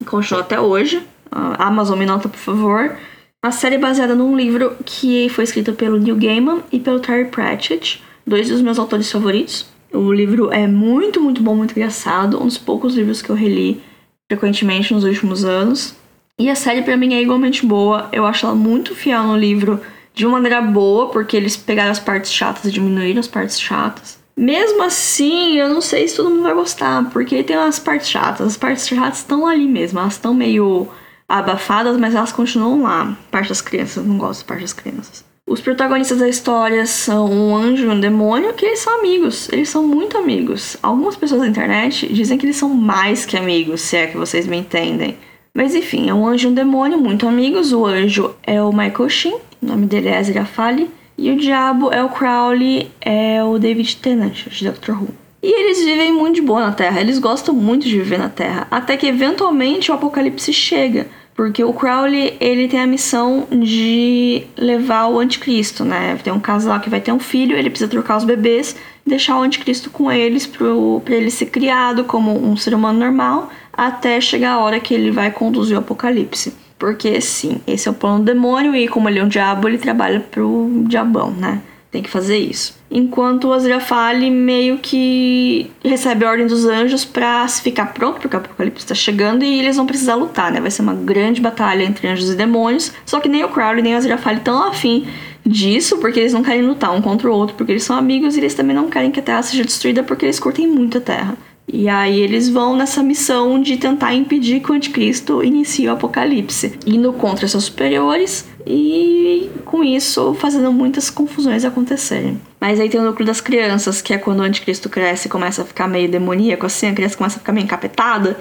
e 0.00 0.04
continuo 0.04 0.40
até 0.40 0.60
hoje. 0.60 1.02
A 1.30 1.66
Amazon 1.66 1.98
me 1.98 2.06
nota, 2.06 2.28
por 2.28 2.38
favor. 2.38 2.96
A 3.42 3.50
série 3.50 3.76
é 3.76 3.78
baseada 3.78 4.14
num 4.14 4.36
livro 4.36 4.76
que 4.84 5.28
foi 5.28 5.44
escrito 5.44 5.72
pelo 5.72 5.98
Neil 5.98 6.16
Gaiman 6.16 6.62
e 6.72 6.80
pelo 6.80 7.00
Terry 7.00 7.26
Pratchett, 7.26 8.02
dois 8.26 8.48
dos 8.48 8.60
meus 8.60 8.78
autores 8.78 9.10
favoritos. 9.10 9.66
O 9.96 10.12
livro 10.12 10.52
é 10.52 10.66
muito, 10.66 11.20
muito 11.20 11.42
bom, 11.42 11.54
muito 11.54 11.72
engraçado. 11.72 12.40
Um 12.40 12.46
dos 12.46 12.58
poucos 12.58 12.94
livros 12.94 13.22
que 13.22 13.30
eu 13.30 13.36
reli 13.36 13.80
frequentemente 14.28 14.92
nos 14.92 15.04
últimos 15.04 15.44
anos. 15.44 15.96
E 16.38 16.50
a 16.50 16.54
série 16.54 16.82
para 16.82 16.96
mim 16.98 17.14
é 17.14 17.22
igualmente 17.22 17.64
boa. 17.64 18.08
Eu 18.12 18.26
acho 18.26 18.44
ela 18.44 18.54
muito 18.54 18.94
fiel 18.94 19.22
no 19.22 19.36
livro 19.36 19.80
de 20.12 20.26
uma 20.26 20.32
maneira 20.32 20.60
boa, 20.60 21.08
porque 21.08 21.36
eles 21.36 21.56
pegaram 21.56 21.90
as 21.90 21.98
partes 21.98 22.30
chatas 22.30 22.64
e 22.66 22.70
diminuíram 22.70 23.20
as 23.20 23.28
partes 23.28 23.58
chatas. 23.58 24.18
Mesmo 24.36 24.82
assim, 24.82 25.56
eu 25.56 25.70
não 25.70 25.80
sei 25.80 26.06
se 26.06 26.16
todo 26.16 26.28
mundo 26.28 26.42
vai 26.42 26.54
gostar, 26.54 27.08
porque 27.10 27.42
tem 27.42 27.56
umas 27.56 27.78
partes 27.78 28.10
chatas. 28.10 28.46
As 28.46 28.56
partes 28.56 28.86
chatas 28.86 29.18
estão 29.18 29.46
ali 29.46 29.66
mesmo, 29.66 29.98
elas 29.98 30.12
estão 30.12 30.34
meio 30.34 30.88
abafadas, 31.26 31.96
mas 31.96 32.14
elas 32.14 32.32
continuam 32.32 32.82
lá. 32.82 33.16
Parte 33.30 33.48
das 33.48 33.62
crianças, 33.62 34.04
não 34.04 34.18
gosto 34.18 34.40
da 34.42 34.48
parte 34.48 34.60
das 34.60 34.74
crianças. 34.74 35.24
Os 35.48 35.60
protagonistas 35.60 36.18
da 36.18 36.28
história 36.28 36.84
são 36.86 37.30
um 37.30 37.54
anjo 37.54 37.84
e 37.84 37.88
um 37.88 38.00
demônio, 38.00 38.52
que 38.52 38.66
eles 38.66 38.80
são 38.80 38.98
amigos. 38.98 39.48
Eles 39.52 39.68
são 39.68 39.86
muito 39.86 40.18
amigos. 40.18 40.76
Algumas 40.82 41.14
pessoas 41.14 41.42
da 41.42 41.46
internet 41.46 42.12
dizem 42.12 42.36
que 42.36 42.44
eles 42.44 42.56
são 42.56 42.68
mais 42.68 43.24
que 43.24 43.36
amigos, 43.36 43.80
se 43.80 43.96
é 43.96 44.08
que 44.08 44.16
vocês 44.16 44.44
me 44.44 44.56
entendem. 44.56 45.16
Mas 45.54 45.76
enfim, 45.76 46.10
é 46.10 46.14
um 46.14 46.26
anjo 46.26 46.48
e 46.48 46.50
um 46.50 46.54
demônio, 46.54 46.98
muito 46.98 47.28
amigos. 47.28 47.72
O 47.72 47.86
anjo 47.86 48.34
é 48.42 48.60
o 48.60 48.72
Michael 48.72 49.08
Sheen, 49.08 49.36
o 49.62 49.66
nome 49.66 49.86
dele 49.86 50.08
é 50.08 50.18
Ezra 50.18 50.44
Fale. 50.44 50.90
E 51.16 51.30
o 51.30 51.36
diabo 51.36 51.92
é 51.92 52.02
o 52.02 52.08
Crowley, 52.08 52.90
é 53.00 53.42
o 53.44 53.56
David 53.56 53.98
Tennant, 53.98 54.48
de 54.48 54.64
Doctor 54.64 55.00
Who. 55.00 55.10
E 55.40 55.60
eles 55.60 55.84
vivem 55.84 56.12
muito 56.12 56.34
de 56.34 56.42
boa 56.42 56.60
na 56.60 56.72
Terra, 56.72 57.00
eles 57.00 57.20
gostam 57.20 57.54
muito 57.54 57.86
de 57.86 57.96
viver 57.96 58.18
na 58.18 58.28
Terra. 58.28 58.66
Até 58.68 58.96
que 58.96 59.06
eventualmente 59.06 59.92
o 59.92 59.94
apocalipse 59.94 60.52
chega. 60.52 61.06
Porque 61.36 61.62
o 61.62 61.72
Crowley, 61.74 62.34
ele 62.40 62.66
tem 62.66 62.80
a 62.80 62.86
missão 62.86 63.46
de 63.50 64.46
levar 64.56 65.08
o 65.08 65.18
anticristo, 65.18 65.84
né? 65.84 66.18
Tem 66.24 66.32
um 66.32 66.40
casal 66.40 66.80
que 66.80 66.88
vai 66.88 66.98
ter 66.98 67.12
um 67.12 67.18
filho, 67.18 67.54
ele 67.54 67.68
precisa 67.68 67.90
trocar 67.90 68.16
os 68.16 68.24
bebês, 68.24 68.74
deixar 69.06 69.38
o 69.38 69.42
anticristo 69.42 69.90
com 69.90 70.10
eles 70.10 70.46
para 70.46 71.14
ele 71.14 71.30
ser 71.30 71.46
criado 71.46 72.04
como 72.04 72.32
um 72.32 72.56
ser 72.56 72.72
humano 72.72 72.98
normal, 72.98 73.50
até 73.70 74.18
chegar 74.18 74.52
a 74.52 74.58
hora 74.60 74.80
que 74.80 74.94
ele 74.94 75.10
vai 75.10 75.30
conduzir 75.30 75.76
o 75.76 75.80
apocalipse. 75.80 76.54
Porque 76.78 77.20
sim, 77.20 77.60
esse 77.66 77.86
é 77.86 77.90
o 77.90 77.94
plano 77.94 78.20
do 78.20 78.24
demônio 78.24 78.74
e 78.74 78.88
como 78.88 79.06
ele 79.08 79.18
é 79.18 79.24
um 79.24 79.28
diabo, 79.28 79.68
ele 79.68 79.78
trabalha 79.78 80.20
pro 80.20 80.84
diabão, 80.86 81.30
né? 81.30 81.60
Tem 81.96 82.02
que 82.02 82.10
fazer 82.10 82.36
isso 82.36 82.76
enquanto 82.90 83.48
o 83.48 83.52
Aziraphale 83.52 84.30
meio 84.30 84.78
que 84.78 85.70
recebe 85.82 86.24
a 86.24 86.30
ordem 86.30 86.46
dos 86.46 86.66
anjos 86.66 87.04
para 87.04 87.46
se 87.48 87.62
ficar 87.62 87.86
pronto, 87.86 88.20
porque 88.20 88.36
o 88.36 88.38
apocalipse 88.38 88.84
está 88.84 88.94
chegando 88.94 89.42
e 89.44 89.58
eles 89.58 89.76
vão 89.76 89.86
precisar 89.86 90.14
lutar, 90.14 90.52
né? 90.52 90.60
Vai 90.60 90.70
ser 90.70 90.82
uma 90.82 90.94
grande 90.94 91.40
batalha 91.40 91.82
entre 91.84 92.06
anjos 92.06 92.30
e 92.30 92.34
demônios. 92.36 92.92
Só 93.04 93.18
que 93.18 93.28
nem 93.28 93.44
o 93.44 93.48
Crowley 93.48 93.82
nem 93.82 93.94
o 93.94 93.96
Aziraphale 93.96 94.38
estão 94.38 94.68
afim 94.68 95.06
disso 95.44 95.98
porque 95.98 96.20
eles 96.20 96.32
não 96.32 96.42
querem 96.42 96.62
lutar 96.62 96.92
um 96.92 97.00
contra 97.00 97.30
o 97.30 97.32
outro, 97.32 97.56
porque 97.56 97.72
eles 97.72 97.84
são 97.84 97.96
amigos 97.96 98.36
e 98.36 98.40
eles 98.40 98.54
também 98.54 98.76
não 98.76 98.90
querem 98.90 99.10
que 99.10 99.20
a 99.20 99.22
Terra 99.22 99.42
seja 99.42 99.64
destruída 99.64 100.02
porque 100.02 100.26
eles 100.26 100.38
curtem 100.38 100.66
muito 100.66 100.98
a 100.98 101.00
Terra. 101.00 101.36
E 101.72 101.88
aí 101.88 102.20
eles 102.20 102.48
vão 102.48 102.76
nessa 102.76 103.02
missão 103.02 103.60
de 103.60 103.76
tentar 103.76 104.14
impedir 104.14 104.60
que 104.60 104.70
o 104.70 104.74
anticristo 104.74 105.42
inicie 105.42 105.88
o 105.88 105.92
apocalipse, 105.92 106.78
indo 106.86 107.12
contra 107.12 107.48
seus 107.48 107.64
superiores 107.64 108.48
e 108.64 109.50
com 109.64 109.82
isso 109.82 110.32
fazendo 110.34 110.72
muitas 110.72 111.10
confusões 111.10 111.64
acontecerem. 111.64 112.40
Mas 112.60 112.78
aí 112.78 112.88
tem 112.88 113.00
o 113.00 113.04
núcleo 113.04 113.26
das 113.26 113.40
crianças, 113.40 114.00
que 114.00 114.14
é 114.14 114.18
quando 114.18 114.40
o 114.40 114.42
anticristo 114.42 114.88
cresce 114.88 115.26
e 115.26 115.30
começa 115.30 115.62
a 115.62 115.64
ficar 115.64 115.88
meio 115.88 116.08
demoníaco 116.08 116.66
assim, 116.66 116.86
a 116.86 116.94
criança 116.94 117.16
começa 117.16 117.36
a 117.36 117.40
ficar 117.40 117.52
meio 117.52 117.64
encapetada. 117.64 118.38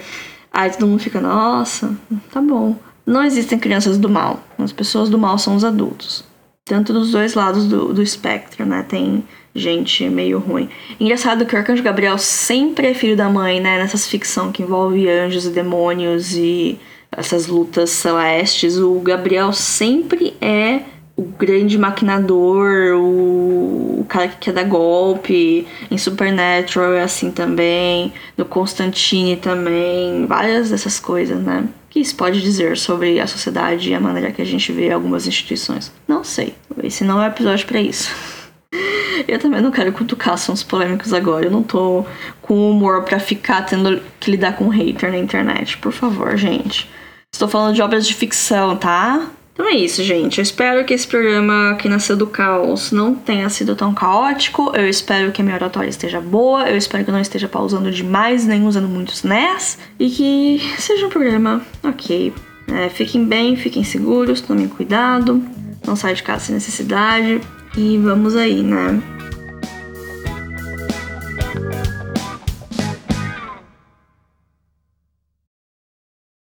Aí 0.51 0.69
todo 0.69 0.87
mundo 0.87 0.99
fica, 0.99 1.19
nossa, 1.19 1.95
tá 2.31 2.39
bom. 2.39 2.75
Não 3.05 3.23
existem 3.23 3.59
crianças 3.59 3.97
do 3.97 4.09
mal. 4.09 4.39
As 4.57 4.71
pessoas 4.71 5.09
do 5.09 5.17
mal 5.17 5.37
são 5.37 5.55
os 5.55 5.63
adultos. 5.63 6.23
Tanto 6.63 6.93
dos 6.93 7.11
dois 7.11 7.33
lados 7.33 7.67
do, 7.67 7.93
do 7.93 8.01
espectro, 8.01 8.65
né? 8.65 8.83
Tem 8.87 9.23
gente 9.55 10.07
meio 10.09 10.37
ruim. 10.39 10.69
Engraçado 10.99 11.45
que 11.45 11.55
o 11.55 11.57
Arcanjo 11.57 11.81
Gabriel 11.81 12.17
sempre 12.17 12.87
é 12.87 12.93
filho 12.93 13.15
da 13.15 13.29
mãe, 13.29 13.59
né? 13.61 13.77
Nessas 13.77 14.05
ficção 14.05 14.51
que 14.51 14.61
envolve 14.61 15.09
anjos 15.09 15.45
e 15.45 15.49
demônios 15.49 16.35
e 16.35 16.77
essas 17.11 17.47
lutas 17.47 17.89
celestes. 17.91 18.77
O 18.77 18.99
Gabriel 18.99 19.53
sempre 19.53 20.35
é 20.41 20.81
o 21.15 21.23
grande 21.23 21.77
maquinador, 21.77 22.97
o, 22.97 24.01
o 24.01 24.05
cara 24.09 24.27
que 24.27 24.37
quer 24.37 24.53
dar 24.53 24.63
golpe. 24.63 25.65
Em 25.89 25.97
Supernatural 25.97 26.93
é 26.93 27.01
assim 27.01 27.31
também. 27.31 28.11
No 28.37 28.43
Constantine 28.43 29.37
também. 29.37 30.25
Várias 30.25 30.69
dessas 30.69 30.99
coisas, 30.99 31.41
né? 31.41 31.67
que 31.95 32.01
isso 32.01 32.13
pode 32.17 32.41
dizer 32.41 32.77
sobre 32.77 33.21
a 33.21 33.25
sociedade 33.25 33.89
e 33.89 33.93
a 33.93 34.01
maneira 34.01 34.29
que 34.29 34.41
a 34.41 34.45
gente 34.45 34.69
vê 34.73 34.91
algumas 34.91 35.25
instituições? 35.27 35.93
Não 36.05 36.25
sei. 36.25 36.53
Esse 36.83 37.05
não 37.05 37.21
é 37.21 37.27
o 37.27 37.31
episódio 37.31 37.65
para 37.65 37.79
isso. 37.79 38.13
Eu 39.27 39.39
também 39.39 39.61
não 39.61 39.71
quero 39.71 39.91
cutucar 39.91 40.33
assuntos 40.33 40.63
polêmicos 40.63 41.13
agora. 41.13 41.45
Eu 41.45 41.51
não 41.51 41.63
tô 41.63 42.05
com 42.41 42.69
humor 42.69 43.03
para 43.03 43.19
ficar 43.19 43.63
tendo 43.63 44.01
que 44.19 44.31
lidar 44.31 44.55
com 44.55 44.67
hater 44.67 45.11
na 45.11 45.17
internet. 45.17 45.77
Por 45.77 45.91
favor, 45.91 46.35
gente. 46.37 46.89
Estou 47.33 47.47
falando 47.47 47.75
de 47.75 47.81
obras 47.81 48.07
de 48.07 48.13
ficção, 48.13 48.77
tá? 48.77 49.29
Então 49.55 49.69
é 49.69 49.73
isso, 49.73 50.03
gente. 50.03 50.37
Eu 50.37 50.43
espero 50.43 50.83
que 50.83 50.93
esse 50.93 51.07
programa 51.07 51.77
que 51.79 51.87
nasceu 51.87 52.17
do 52.17 52.27
caos 52.27 52.91
não 52.91 53.15
tenha 53.15 53.49
sido 53.49 53.73
tão 53.73 53.93
caótico. 53.93 54.75
Eu 54.75 54.87
espero 54.87 55.31
que 55.31 55.41
a 55.41 55.45
minha 55.45 55.55
oratória 55.55 55.87
esteja 55.87 56.19
boa. 56.19 56.69
Eu 56.69 56.75
espero 56.75 57.05
que 57.05 57.09
eu 57.09 57.13
não 57.13 57.21
esteja 57.21 57.47
pausando 57.47 57.89
demais, 57.89 58.45
nem 58.45 58.67
usando 58.67 58.89
muitos 58.89 59.23
NES. 59.23 59.77
E 59.97 60.09
que 60.09 60.61
seja 60.77 61.05
um 61.05 61.09
programa 61.09 61.61
ok. 61.81 62.33
É, 62.67 62.89
fiquem 62.89 63.25
bem, 63.25 63.55
fiquem 63.55 63.83
seguros, 63.83 64.41
tomem 64.41 64.67
cuidado. 64.67 65.41
Não 65.87 65.95
saia 65.95 66.15
de 66.15 66.23
casa 66.23 66.45
sem 66.45 66.55
necessidade. 66.55 67.39
E 67.77 67.97
vamos 67.97 68.37
aí, 68.37 68.63
né? 68.63 69.01